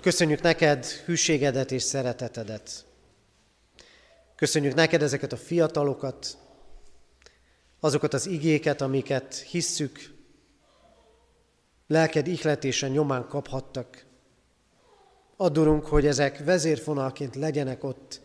[0.00, 2.84] köszönjük neked hűségedet és szeretetedet.
[4.36, 6.38] Köszönjük neked ezeket a fiatalokat,
[7.80, 10.14] azokat az igéket, amiket hisszük,
[11.86, 14.04] lelked ihletése nyomán kaphattak.
[15.36, 18.20] Adurunk, hogy ezek vezérfonalként legyenek ott,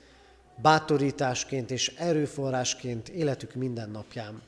[0.61, 4.41] bátorításként és erőforrásként életük minden napján.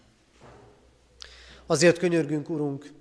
[1.66, 2.92] Azért könyörgünk, Urunk,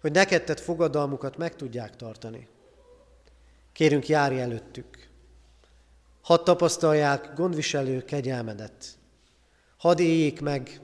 [0.00, 2.48] hogy neked tett fogadalmukat meg tudják tartani.
[3.74, 5.08] Kérünk, járj előttük.
[6.20, 8.98] Hadd tapasztalják gondviselő kegyelmedet.
[9.76, 10.80] Hadd éljék meg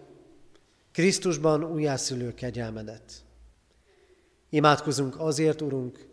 [0.92, 3.24] Krisztusban újjászülő kegyelmedet.
[4.48, 6.06] Imádkozunk azért, Urunk,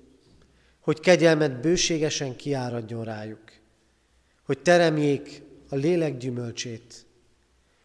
[0.80, 3.44] hogy kegyelmed bőségesen kiáradjon rájuk,
[4.44, 7.06] hogy teremjék a lélek gyümölcsét,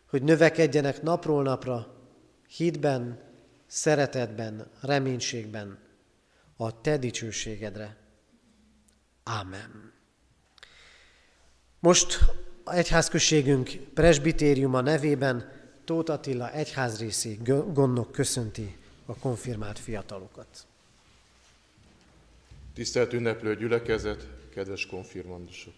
[0.07, 1.95] hogy növekedjenek napról napra,
[2.49, 3.20] hitben,
[3.66, 5.78] szeretetben, reménységben,
[6.57, 8.01] a Te dicsőségedre.
[9.24, 9.92] Ámen.
[11.78, 12.18] Most
[12.64, 17.38] egyházközségünk presbitériuma nevében Tóth Attila egyházrészi
[17.72, 20.66] gondnok köszönti a konfirmált fiatalokat.
[22.74, 25.74] Tisztelt ünneplő gyülekezet, kedves konfirmandusok!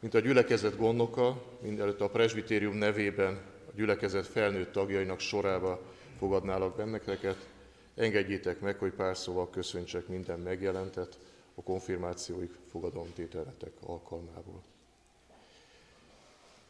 [0.00, 3.34] Mint a gyülekezet gondnoka, mindenütt a presbitérium nevében
[3.68, 5.80] a gyülekezet felnőtt tagjainak sorába
[6.18, 7.46] fogadnálak benneteket,
[7.94, 11.18] engedjétek meg, hogy pár szóval köszöntsek minden megjelentet
[11.58, 14.62] a konfirmációik fogadalomtételetek alkalmából.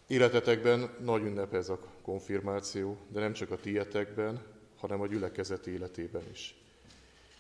[0.07, 4.43] Életetekben nagy ünnep ez a konfirmáció, de nem csak a tietekben,
[4.77, 6.55] hanem a gyülekezet életében is.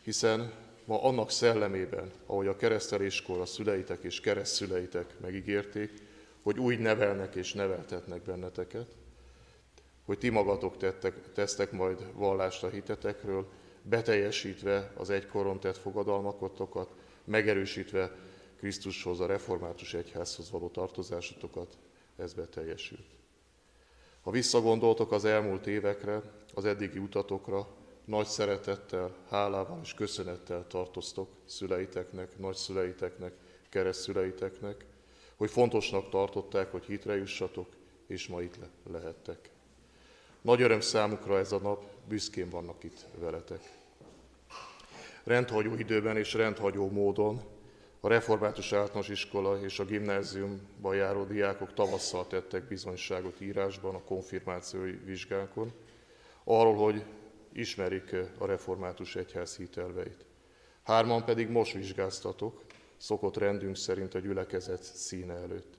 [0.02, 0.52] Hiszen
[0.84, 5.92] ma annak szellemében, ahogy a kereszteléskor a szüleitek és keresztszüleitek megígérték,
[6.42, 8.96] hogy úgy nevelnek és neveltetnek benneteket,
[10.04, 13.48] hogy ti magatok tettek, tesztek majd vallást a hitetekről,
[13.82, 16.90] beteljesítve az egykoron tett fogadalmakotokat,
[17.28, 18.16] megerősítve
[18.56, 21.78] Krisztushoz, a református egyházhoz való tartozásotokat,
[22.16, 23.06] ez beteljesült.
[24.20, 26.22] Ha visszagondoltok az elmúlt évekre,
[26.54, 27.68] az eddigi utatokra,
[28.04, 33.32] nagy szeretettel, hálával és köszönettel tartoztok szüleiteknek, nagyszüleiteknek,
[33.68, 34.84] keresztszüleiteknek,
[35.36, 37.68] hogy fontosnak tartották, hogy hitre jussatok,
[38.06, 38.58] és ma itt
[38.90, 39.50] lehettek.
[40.40, 43.77] Nagy öröm számukra ez a nap, büszkén vannak itt veletek.
[45.28, 47.40] Rendhagyó időben és rendhagyó módon
[48.00, 54.90] a Református Általános Iskola és a gimnáziumban járó diákok tavasszal tettek bizonyságot írásban a konfirmációi
[54.90, 55.72] vizsgákon,
[56.44, 57.04] arról, hogy
[57.52, 60.24] ismerik a református egyház hitelveit.
[60.82, 62.62] Hárman pedig most vizsgáztatok,
[62.96, 65.78] szokott rendünk szerint a gyülekezet színe előtt.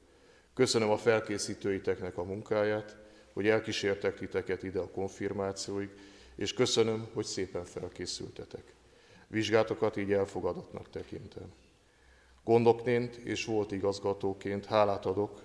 [0.54, 2.98] Köszönöm a felkészítőiteknek a munkáját,
[3.34, 5.90] hogy elkísértek titeket ide a konfirmációig,
[6.36, 8.78] és köszönöm, hogy szépen felkészültetek.
[9.30, 11.54] Vizsgátokat így elfogadottnak tekintem.
[12.44, 15.42] Gondokként és volt igazgatóként hálát adok,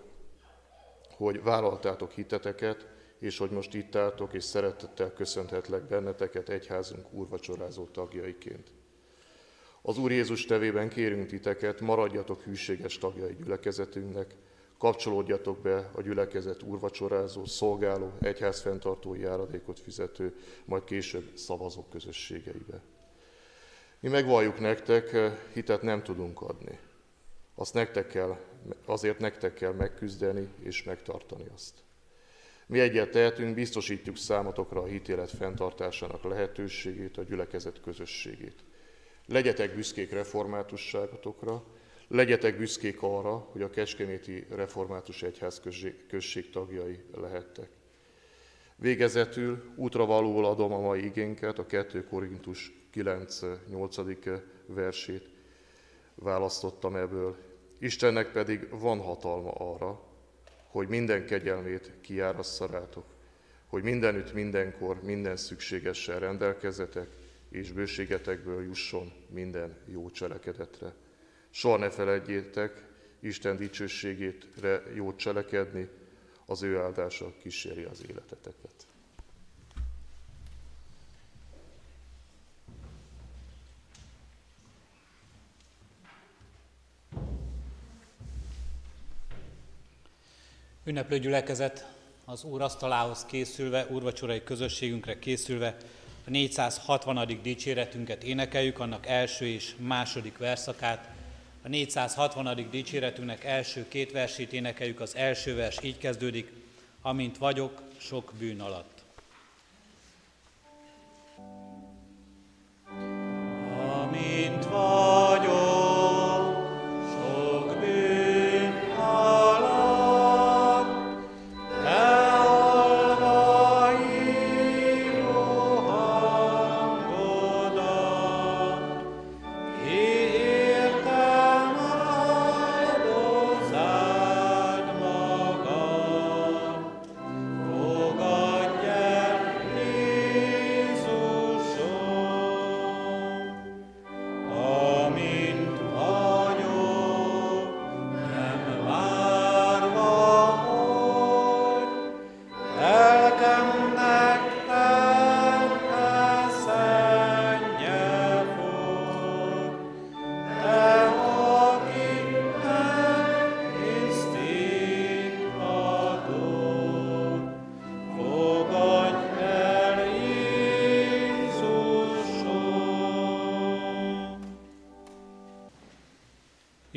[1.16, 8.72] hogy vállaltátok hiteteket, és hogy most itt álltok, és szeretettel köszönhetlek benneteket egyházunk úrvacsorázó tagjaiként.
[9.82, 14.34] Az Úr Jézus tevében kérünk titeket, maradjatok hűséges tagjai gyülekezetünknek,
[14.78, 22.82] kapcsolódjatok be a gyülekezet úrvacsorázó, szolgáló, egyházfenntartói járadékot fizető, majd később szavazók közösségeibe.
[24.04, 25.16] Mi megvalljuk nektek,
[25.52, 26.78] hitet nem tudunk adni.
[27.54, 28.36] Azt nektek kell,
[28.84, 31.74] azért nektek kell megküzdeni és megtartani azt.
[32.66, 38.64] Mi egyet tehetünk, biztosítjuk számotokra a hitélet fenntartásának lehetőségét, a gyülekezet közösségét.
[39.26, 41.64] Legyetek büszkék reformátusságotokra,
[42.08, 45.62] legyetek büszkék arra, hogy a Kecskeméti Református Egyház
[46.08, 47.68] község tagjai lehettek.
[48.76, 54.40] Végezetül útra valóul adom a mai igénket, a 2 Korintus 9-8.
[54.66, 55.28] versét
[56.14, 57.36] választottam ebből.
[57.78, 60.02] Istennek pedig van hatalma arra,
[60.66, 63.04] hogy minden kegyelmét kiárassza rátok,
[63.66, 67.08] hogy mindenütt, mindenkor, minden szükségessel rendelkezetek,
[67.48, 70.94] és bőségetekből jusson minden jó cselekedetre.
[71.50, 72.82] Soha ne felejtjétek
[73.20, 75.88] Isten dicsőségétre jót cselekedni,
[76.46, 78.86] az ő áldása kíséri az életeteket.
[90.86, 91.86] Ünneplő gyülekezet
[92.24, 95.76] az Úr asztalához készülve, úrvacsorai közösségünkre készülve,
[96.26, 97.38] a 460.
[97.42, 101.10] dicséretünket énekeljük, annak első és második verszakát.
[101.62, 102.68] A 460.
[102.70, 106.52] dicséretünknek első két versét énekeljük, az első vers így kezdődik,
[107.02, 109.02] amint vagyok sok bűn alatt.
[114.02, 115.43] Amint vagyok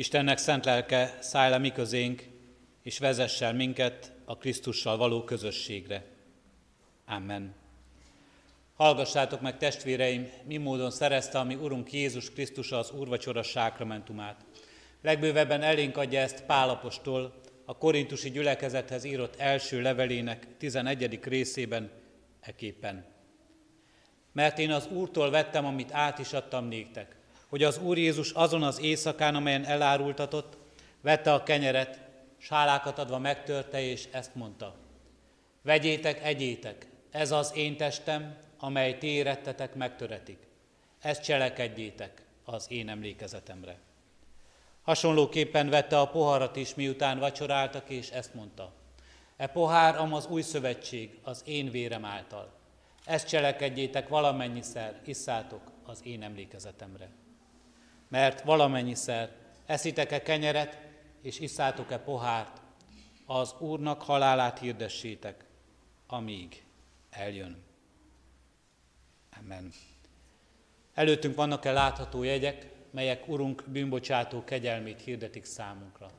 [0.08, 2.28] Istennek szent lelke szállj le mi közénk,
[2.82, 6.04] és vezessen minket a Krisztussal való közösségre.
[7.06, 7.54] Amen.
[8.76, 14.44] Hallgassátok meg, testvéreim, mi módon szerezte a mi Urunk Jézus Krisztus az úrvacsora sákramentumát.
[15.02, 21.18] Legbővebben elénk adja ezt Pálapostól, a korintusi gyülekezethez írott első levelének 11.
[21.22, 21.90] részében
[22.40, 23.04] eképpen.
[24.32, 27.17] Mert én az Úrtól vettem, amit át is adtam néktek,
[27.48, 30.56] hogy az Úr Jézus azon az éjszakán, amelyen elárultatott,
[31.00, 32.00] vette a kenyeret,
[32.38, 34.74] sálákat adva megtörte, és ezt mondta.
[35.62, 40.38] Vegyétek, egyétek, ez az én testem, amely ti érettetek, megtöretik.
[41.00, 43.78] Ezt cselekedjétek az én emlékezetemre.
[44.82, 48.72] Hasonlóképpen vette a poharat is, miután vacsoráltak, és ezt mondta.
[49.36, 52.52] E pohár am az új szövetség, az én vérem által.
[53.04, 57.08] Ezt cselekedjétek valamennyiszer, isszátok az én emlékezetemre
[58.08, 59.36] mert valamennyiszer
[59.66, 60.78] eszitek-e kenyeret,
[61.22, 62.60] és isszátok-e pohárt,
[63.26, 65.44] az Úrnak halálát hirdessétek,
[66.06, 66.64] amíg
[67.10, 67.62] eljön.
[69.40, 69.72] Amen.
[70.94, 76.10] Előttünk vannak-e látható jegyek, melyek Urunk bűnbocsátó kegyelmét hirdetik számunkra.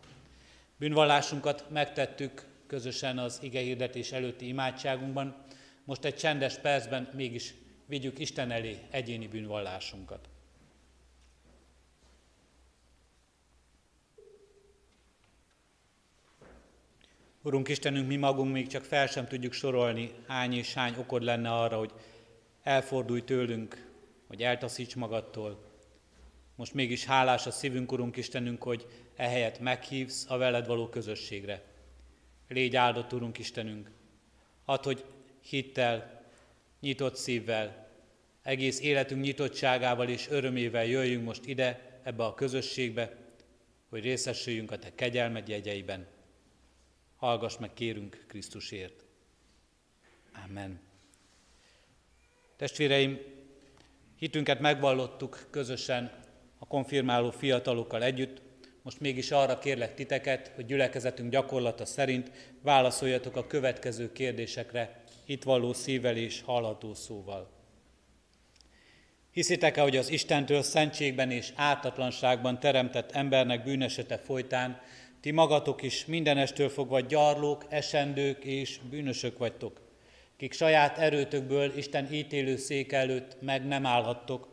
[0.78, 5.36] Bűnvallásunkat megtettük közösen az ige hirdetés előtti imádságunkban,
[5.84, 7.54] most egy csendes percben mégis
[7.86, 10.30] vigyük Isten elé egyéni bűnvallásunkat.
[17.42, 21.52] Urunk Istenünk, mi magunk még csak fel sem tudjuk sorolni, hány és hány okod lenne
[21.52, 21.92] arra, hogy
[22.64, 23.88] elfordulj tőlünk,
[24.28, 25.64] hogy eltaszíts magadtól.
[26.56, 31.64] Most mégis hálás a szívünk, Urunk Istenünk, hogy ehelyett meghívsz a veled való közösségre.
[32.48, 33.92] Légy áldott, Urunk Istenünk.
[34.66, 35.06] Add, hogy
[35.42, 36.24] hittel,
[36.80, 37.88] nyitott szívvel,
[38.44, 43.16] egész életünk nyitottságával és örömével jöjjünk most ide, ebbe a közösségbe,
[43.90, 46.08] hogy részesüljünk a Te kegyelmed jegyeiben.
[47.20, 49.06] Hallgass meg, kérünk Krisztusért.
[50.46, 50.80] Amen.
[52.56, 53.20] Testvéreim,
[54.16, 56.12] hitünket megvallottuk közösen
[56.60, 58.42] a konfirmáló fiatalokkal együtt,
[58.82, 65.74] Most mégis arra kérlek titeket, hogy gyülekezetünk gyakorlata szerint válaszoljatok a következő kérdésekre, itt való
[65.74, 67.50] szívvel és hallható szóval.
[69.32, 74.82] Hiszitek-e, hogy az Istentől szentségben és ártatlanságban teremtett embernek bűnesete folytán
[75.22, 79.82] ti magatok is mindenestől fogva gyarlók, esendők és bűnösök vagytok,
[80.38, 84.48] kik saját erőtökből Isten ítélő szék előtt meg nem állhattok,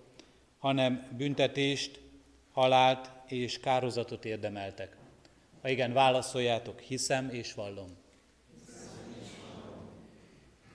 [0.58, 2.00] hanem büntetést,
[2.52, 4.96] halált és kározatot érdemeltek.
[5.62, 7.96] Ha igen, válaszoljátok, hiszem és vallom.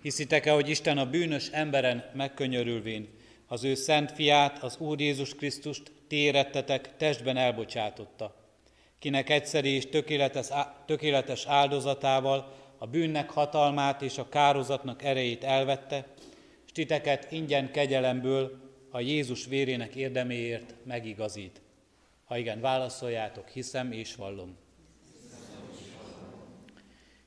[0.02, 3.10] Hiszitek-e, hogy Isten a bűnös emberen megkönyörülvén
[3.48, 8.41] az ő szent fiát, az Úr Jézus Krisztust térettetek testben elbocsátotta,
[9.02, 10.48] kinek egyszeri és tökéletes,
[10.86, 16.08] tökéletes áldozatával a bűnnek hatalmát és a kározatnak erejét elvette,
[16.66, 21.62] és titeket ingyen kegyelemből a Jézus vérének érdeméért megigazít.
[22.26, 24.58] Ha igen, válaszoljátok, hiszem és vallom.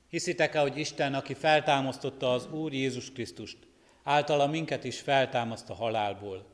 [0.09, 3.59] Hiszitek-e, hogy Isten, aki feltámasztotta az Úr Jézus Krisztust,
[4.03, 6.47] általa minket is feltámaszt a halálból,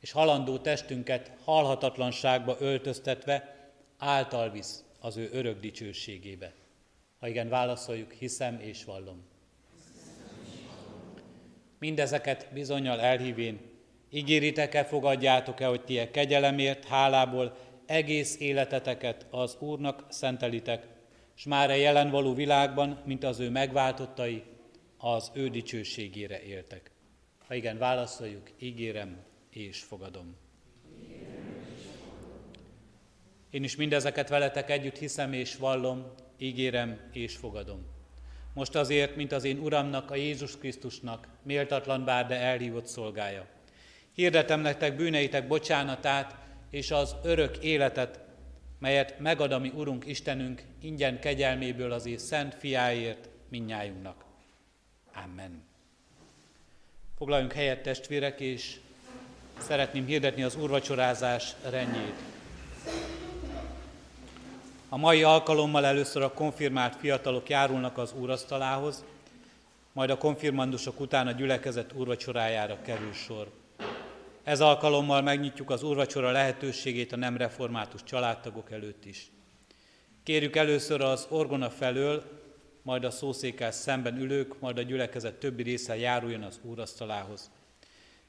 [0.00, 3.57] és halandó testünket halhatatlanságba öltöztetve
[3.98, 6.52] által visz az ő örök dicsőségébe.
[7.20, 9.26] Ha igen, válaszoljuk, hiszem és vallom.
[11.78, 13.60] Mindezeket bizonyal elhívén,
[14.10, 20.86] ígéritek-e, fogadjátok-e, hogy ti e kegyelemért, hálából egész életeteket az Úrnak szentelitek,
[21.34, 24.42] s már a jelen való világban, mint az ő megváltottai,
[24.96, 26.90] az ő dicsőségére éltek.
[27.46, 30.36] Ha igen, válaszoljuk, ígérem és fogadom.
[33.50, 36.06] Én is mindezeket veletek együtt hiszem és vallom,
[36.38, 37.86] ígérem és fogadom.
[38.54, 43.46] Most azért, mint az én Uramnak, a Jézus Krisztusnak, méltatlan bár, de elhívott szolgája.
[44.12, 46.36] Hirdetem nektek bűneitek bocsánatát
[46.70, 48.20] és az örök életet,
[48.78, 54.24] melyet megad a mi Urunk Istenünk ingyen kegyelméből az ő szent fiáért minnyájunknak.
[55.24, 55.62] Amen.
[57.16, 58.76] Foglaljunk helyet testvérek, és
[59.58, 62.37] szeretném hirdetni az úrvacsorázás rendjét.
[64.90, 69.04] A mai alkalommal először a konfirmált fiatalok járulnak az úrasztalához,
[69.92, 73.50] majd a konfirmandusok után a gyülekezet úrvacsorájára kerül sor.
[74.42, 79.30] Ez alkalommal megnyitjuk az úrvacsora lehetőségét a nem református családtagok előtt is.
[80.22, 82.22] Kérjük először az orgona felől,
[82.82, 87.50] majd a szószékkel szemben ülők, majd a gyülekezet többi része járuljon az úrasztalához.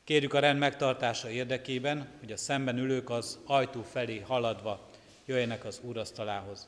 [0.03, 4.88] Kérjük a rend megtartása érdekében, hogy a szemben ülők az ajtó felé haladva
[5.29, 6.67] jöjjenek az úrasztalához.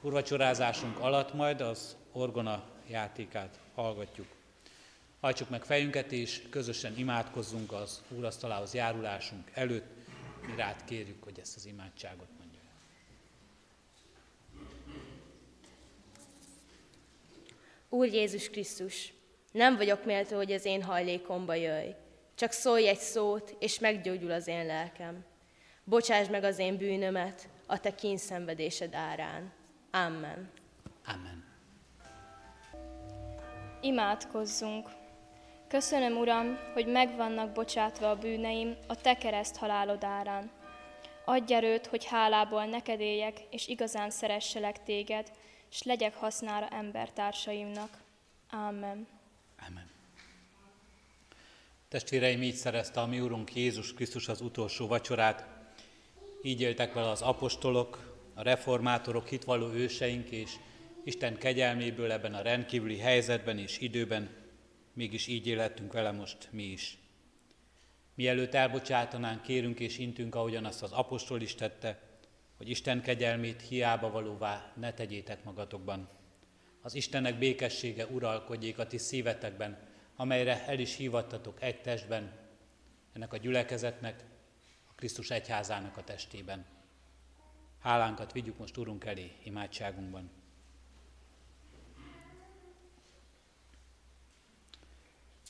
[0.00, 4.26] Úrvacsorázásunk alatt majd az orgona játékát hallgatjuk.
[5.20, 9.86] Hajtsuk meg fejünket, és közösen imádkozzunk az úrasztalához járulásunk előtt.
[10.46, 12.60] Mi rád kérjük, hogy ezt az imádságot mondja.
[17.88, 19.12] Úr Jézus Krisztus,
[19.52, 21.90] nem vagyok méltó, hogy az én hajlékomba jöjj.
[22.34, 25.24] Csak szólj egy szót, és meggyógyul az én lelkem.
[25.84, 29.52] Bocsáss meg az én bűnömet, a te kényszenvedésed árán.
[29.90, 30.50] Amen.
[31.06, 31.44] Amen.
[33.80, 34.88] Imádkozzunk!
[35.68, 40.50] Köszönöm, Uram, hogy megvannak bocsátva a bűneim a Te kereszt halálod árán.
[41.24, 45.30] Adj erőt, hogy hálából neked éljek, és igazán szeresselek Téged,
[45.70, 47.90] és legyek hasznára embertársaimnak.
[48.50, 49.06] Amen.
[49.68, 49.90] Amen.
[51.88, 55.55] Testvéreim, így szerezte a mi Úrunk Jézus Krisztus az utolsó vacsorát,
[56.46, 60.52] így éltek vele az apostolok, a reformátorok, hitvalló őseink, és
[61.04, 64.30] Isten kegyelméből ebben a rendkívüli helyzetben és időben
[64.92, 66.98] mégis így életünk vele most mi is.
[68.14, 72.00] Mielőtt elbocsátanánk, kérünk és intünk, ahogyan azt az apostol is tette,
[72.56, 76.08] hogy Isten kegyelmét hiába valóvá ne tegyétek magatokban.
[76.82, 79.78] Az Istennek békessége uralkodjék a ti szívetekben,
[80.16, 82.32] amelyre el is hívattatok egy testben,
[83.12, 84.24] ennek a gyülekezetnek,
[84.96, 86.64] Krisztus egyházának a testében.
[87.80, 90.30] Hálánkat vigyük most Urunk elé imádságunkban.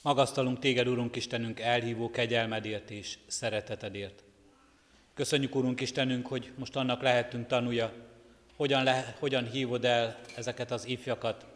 [0.02, 4.24] Magasztalunk Téged, Urunk Istenünk, elhívó kegyelmedért és szeretetedért.
[5.14, 7.92] Köszönjük, Urunk Istenünk, hogy most annak lehetünk tanulja,
[8.56, 11.46] hogyan, le, hogyan hívod el ezeket az ifjakat,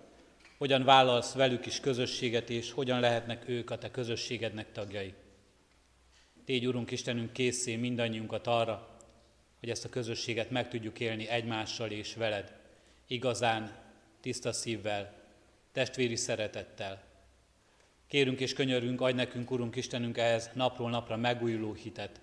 [0.59, 5.15] hogyan vállalsz velük is közösséget, és hogyan lehetnek ők a Te közösségednek tagjai.
[6.51, 8.89] Tégy, Urunk Istenünk, készé mindannyiunkat arra,
[9.61, 12.53] hogy ezt a közösséget meg tudjuk élni egymással és veled,
[13.07, 13.77] igazán,
[14.21, 15.15] tiszta szívvel,
[15.73, 17.03] testvéri szeretettel.
[18.07, 22.21] Kérünk és könyörünk, adj nekünk, Urunk Istenünk, ehhez napról napra megújuló hitet,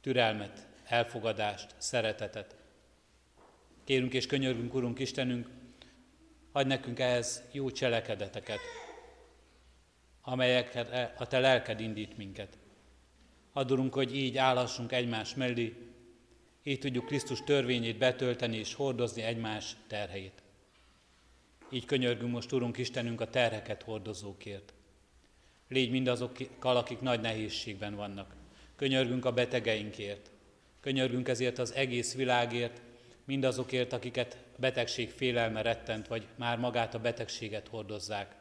[0.00, 2.56] türelmet, elfogadást, szeretetet.
[3.84, 5.48] Kérünk és könyörgünk, Urunk Istenünk,
[6.52, 8.60] adj nekünk ehhez jó cselekedeteket,
[10.22, 12.58] amelyeket a Te lelked indít minket.
[13.56, 15.74] Adurunk, hogy így állhassunk egymás mellé,
[16.62, 20.42] így tudjuk Krisztus törvényét betölteni és hordozni egymás terheit.
[21.70, 24.74] Így könyörgünk most, Urunk Istenünk, a terheket hordozókért.
[25.68, 28.34] Légy mindazokkal, akik nagy nehézségben vannak.
[28.76, 30.30] Könyörgünk a betegeinkért.
[30.80, 32.80] Könyörgünk ezért az egész világért,
[33.24, 38.34] mindazokért, akiket betegség félelme rettent, vagy már magát a betegséget hordozzák.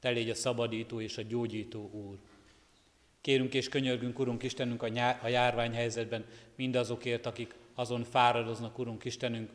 [0.00, 2.18] Te légy a szabadító és a gyógyító Úr.
[3.26, 6.24] Kérünk és könyörgünk, Urunk Istenünk, a, nyár, a járványhelyzetben
[6.56, 9.50] mindazokért, akik azon fáradoznak, Urunk Istenünk,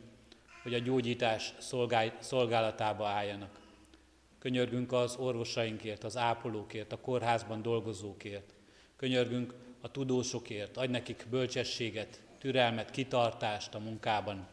[0.62, 3.60] hogy a gyógyítás szolgál, szolgálatába álljanak.
[4.38, 8.54] Könyörgünk az orvosainkért, az ápolókért, a kórházban dolgozókért.
[8.96, 14.46] Könyörgünk a tudósokért, adj nekik bölcsességet, türelmet, kitartást a munkában,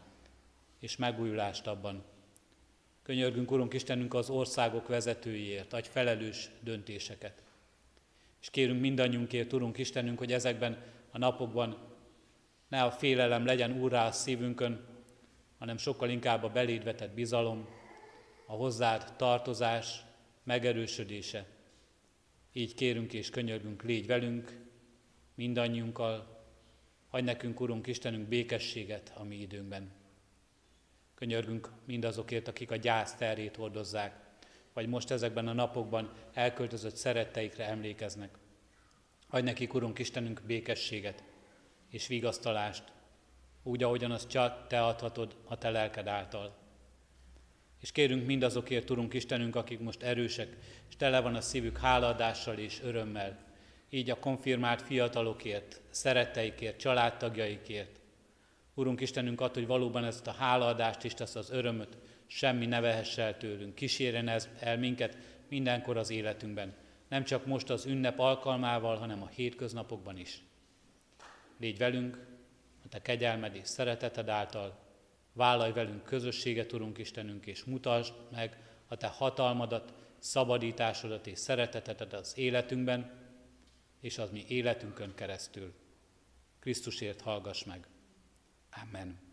[0.80, 2.04] és megújulást abban.
[3.04, 7.48] Könyörgünk, Urunk Istenünk, az országok vezetőiért, adj felelős döntéseket.
[8.42, 11.78] És kérünk mindannyiunkért, Urunk Istenünk, hogy ezekben a napokban
[12.68, 14.86] ne a félelem legyen úrrá a szívünkön,
[15.58, 17.68] hanem sokkal inkább a beléd vetett bizalom,
[18.46, 20.04] a hozzád tartozás
[20.44, 21.46] megerősödése.
[22.54, 24.66] Így kérünk és könyörgünk, légy velünk,
[25.36, 26.44] mindannyiunkkal,
[27.10, 29.92] adj nekünk, Urunk Istenünk, békességet a mi időnkben.
[31.16, 34.29] Könyörgünk mindazokért, akik a gyász terét hordozzák,
[34.80, 38.38] vagy most ezekben a napokban elköltözött szeretteikre emlékeznek.
[39.30, 41.24] Adj nekik, Urunk Istenünk, békességet
[41.90, 42.84] és vigasztalást,
[43.64, 46.58] úgy, ahogyan azt csak Te adhatod a Te lelked által.
[47.82, 50.58] És kérünk mindazokért, Urunk Istenünk, akik most erősek,
[50.90, 53.38] és tele van a szívük hálaadással és örömmel,
[53.90, 58.00] így a konfirmált fiatalokért, szeretteikért, családtagjaikért.
[58.74, 61.98] Urunk Istenünk, ad, hogy valóban ezt a hálaadást és ezt az örömöt
[62.30, 63.76] semmi ne vehesse el tőlünk.
[63.76, 65.18] Kísérjen ez el minket
[65.48, 66.74] mindenkor az életünkben.
[67.08, 70.44] Nem csak most az ünnep alkalmával, hanem a hétköznapokban is.
[71.60, 72.26] Légy velünk,
[72.86, 74.80] a Te kegyelmed és szereteted által,
[75.34, 78.58] vállalj velünk közösséget, Urunk Istenünk, és mutasd meg
[78.88, 83.12] a Te hatalmadat, szabadításodat és szeretetedet az életünkben,
[84.00, 85.74] és az mi életünkön keresztül.
[86.60, 87.88] Krisztusért hallgass meg.
[88.84, 89.29] Amen.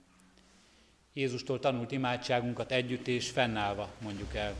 [1.18, 4.54] Jézustól tanult imádságunkat együtt és fennállva mondjuk el.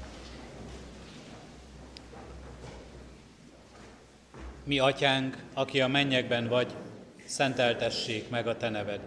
[4.65, 6.73] Mi atyánk, aki a mennyekben vagy,
[7.25, 9.01] szenteltessék meg a te neved.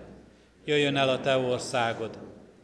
[0.66, 2.20] Jöjjön el a te országod,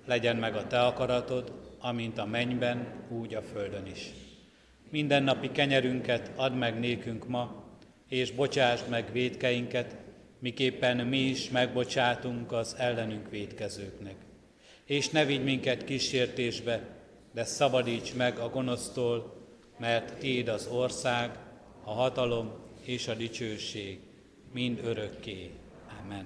[0.06, 4.10] legyen meg a te akaratod, amint a mennyben, úgy a földön is.
[4.90, 7.64] Minden napi kenyerünket add meg nékünk ma,
[8.10, 9.96] és bocsásd meg védkeinket,
[10.40, 14.25] miképpen mi is megbocsátunk az ellenünk védkezőknek.
[14.86, 16.96] És ne vigy minket kísértésbe,
[17.32, 19.36] de szabadíts meg a gonosztól,
[19.78, 21.38] mert Tiéd az ország,
[21.84, 24.00] a hatalom és a dicsőség,
[24.54, 25.52] mind örökké.
[26.04, 26.26] Amen.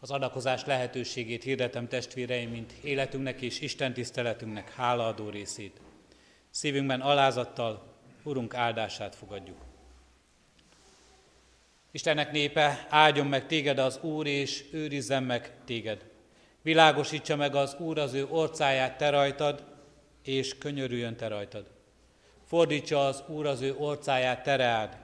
[0.00, 5.80] Az adakozás lehetőségét hirdetem testvéreim, mint életünknek és Isten tiszteletünknek hálaadó részét.
[6.50, 7.88] Szívünkben alázattal
[8.22, 9.58] Urunk áldását fogadjuk.
[11.90, 16.09] Istennek népe, áldjon meg téged az Úr, és őrizzen meg téged.
[16.62, 19.64] Világosítsa meg az Úr az ő orcáját te rajtad,
[20.22, 21.66] és könyörüljön te rajtad.
[22.46, 24.96] Fordítsa az Úr az ő orcáját te reád,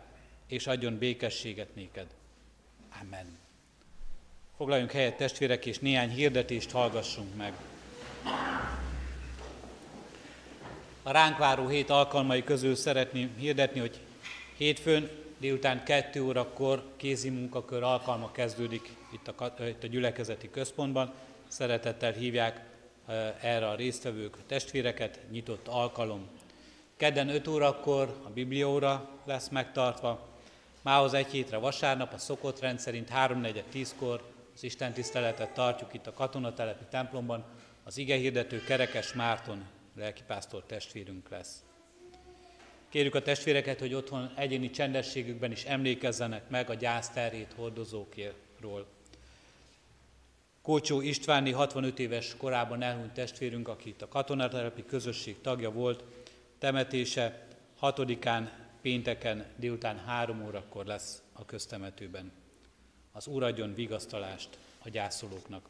[0.47, 2.07] és adjon békességet néked.
[3.03, 3.39] Amen.
[4.57, 7.53] Foglaljunk helyet testvérek, és néhány hirdetést hallgassunk meg.
[11.03, 14.01] A ránk váró hét alkalmai közül szeretném hirdetni, hogy
[14.57, 21.13] hétfőn délután 2 órakor kézi munkakör alkalma kezdődik itt a, itt a gyülekezeti központban.
[21.49, 22.61] Szeretettel hívják
[23.41, 26.29] erre a résztvevők, testvéreket, nyitott alkalom.
[26.97, 30.29] Kedden 5 órakor a biblióra lesz megtartva,
[30.83, 36.85] mához egy hétre vasárnap a szokott rendszerint 3-4-10-kor az Isten tiszteletet tartjuk itt a katonatelepi
[36.91, 37.45] templomban,
[37.85, 39.67] az ige hirdető Kerekes Márton
[39.97, 41.65] lelkipásztor testvérünk lesz.
[42.89, 48.87] Kérjük a testvéreket, hogy otthon egyéni csendességükben is emlékezzenek meg a gyászterét hordozókról.
[50.67, 56.05] Kócsó Istváni 65 éves korában elhunyt testvérünk, aki itt a katonatelepi közösség tagja volt,
[56.59, 57.47] temetése
[57.81, 58.49] 6-án
[58.81, 62.33] pénteken délután 3 órakor lesz a köztemetőben.
[63.13, 65.69] Az Úr adjon vigasztalást a gyászolóknak.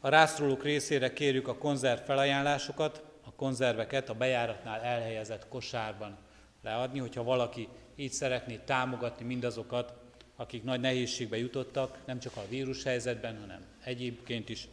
[0.00, 6.16] A rászorulók részére kérjük a konzerv felajánlásokat, a konzerveket a bejáratnál elhelyezett kosárban
[6.62, 10.01] leadni, hogyha valaki így szeretné támogatni mindazokat,
[10.42, 14.68] akik nagy nehézségbe jutottak, nem csak a vírushelyzetben, hanem egyébként is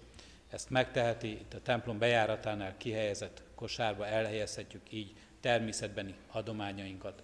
[0.50, 7.24] ezt megteheti, itt a templom bejáratánál kihelyezett kosárba elhelyezhetjük így természetbeni adományainkat.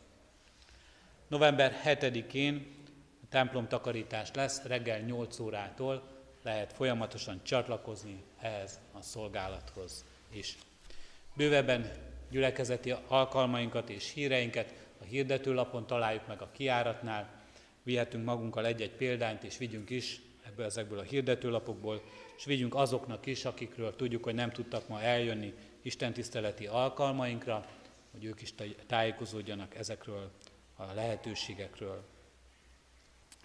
[1.28, 2.68] November 7-én
[3.24, 6.04] a templom takarítás lesz, reggel 8 órától
[6.44, 10.58] lehet folyamatosan csatlakozni ehhez a szolgálathoz is.
[11.34, 11.92] Bővebben
[12.30, 17.35] gyülekezeti alkalmainkat és híreinket a hirdetőlapon találjuk meg a kiáratnál,
[17.86, 22.04] vihetünk magunkkal egy-egy példányt, és vigyünk is ebből ezekből a hirdetőlapokból,
[22.38, 27.66] és vigyünk azoknak is, akikről tudjuk, hogy nem tudtak ma eljönni Isten tiszteleti alkalmainkra,
[28.12, 28.54] hogy ők is
[28.88, 30.32] tájékozódjanak ezekről
[30.76, 32.04] a lehetőségekről.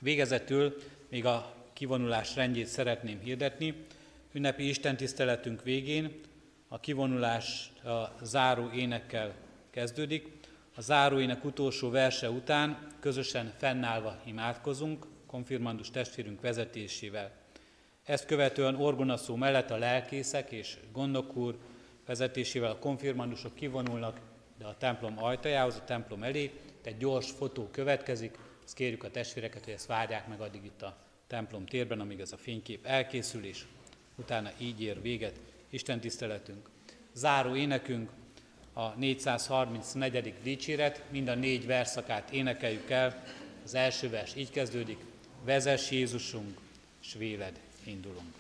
[0.01, 0.77] Végezetül
[1.09, 3.75] még a kivonulás rendjét szeretném hirdetni.
[4.33, 6.21] Ünnepi istentiszteletünk végén
[6.69, 9.35] a kivonulás a záró énekkel
[9.71, 10.40] kezdődik.
[10.81, 17.31] A záró ének utolsó verse után közösen fennállva imádkozunk, konfirmandus testvérünk vezetésével.
[18.05, 21.59] Ezt követően orgonaszó mellett a lelkészek és gondok úr
[22.07, 24.21] vezetésével a konfirmandusok kivonulnak
[24.59, 26.53] de a templom ajtajához, a templom elé,
[26.83, 30.97] egy gyors fotó következik, azt kérjük a testvéreket, hogy ezt várják meg addig itt a
[31.27, 33.65] templom térben, amíg ez a fénykép elkészül, és
[34.17, 36.71] utána így ér véget Isten tiszteletünk.
[37.13, 38.11] Záró énekünk
[38.73, 40.35] a 434.
[40.43, 43.23] dicséret, mind a négy verszakát énekeljük el.
[43.65, 44.99] Az első vers így kezdődik,
[45.45, 46.59] vezess Jézusunk,
[47.01, 48.35] s véled indulunk.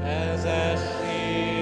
[0.00, 1.55] Vezess Jézusunk,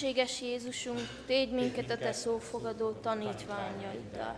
[0.00, 4.20] Hűséges Jézusunk, tégy minket a Te szófogadó tanítványaiddal.
[4.20, 4.29] Ámen.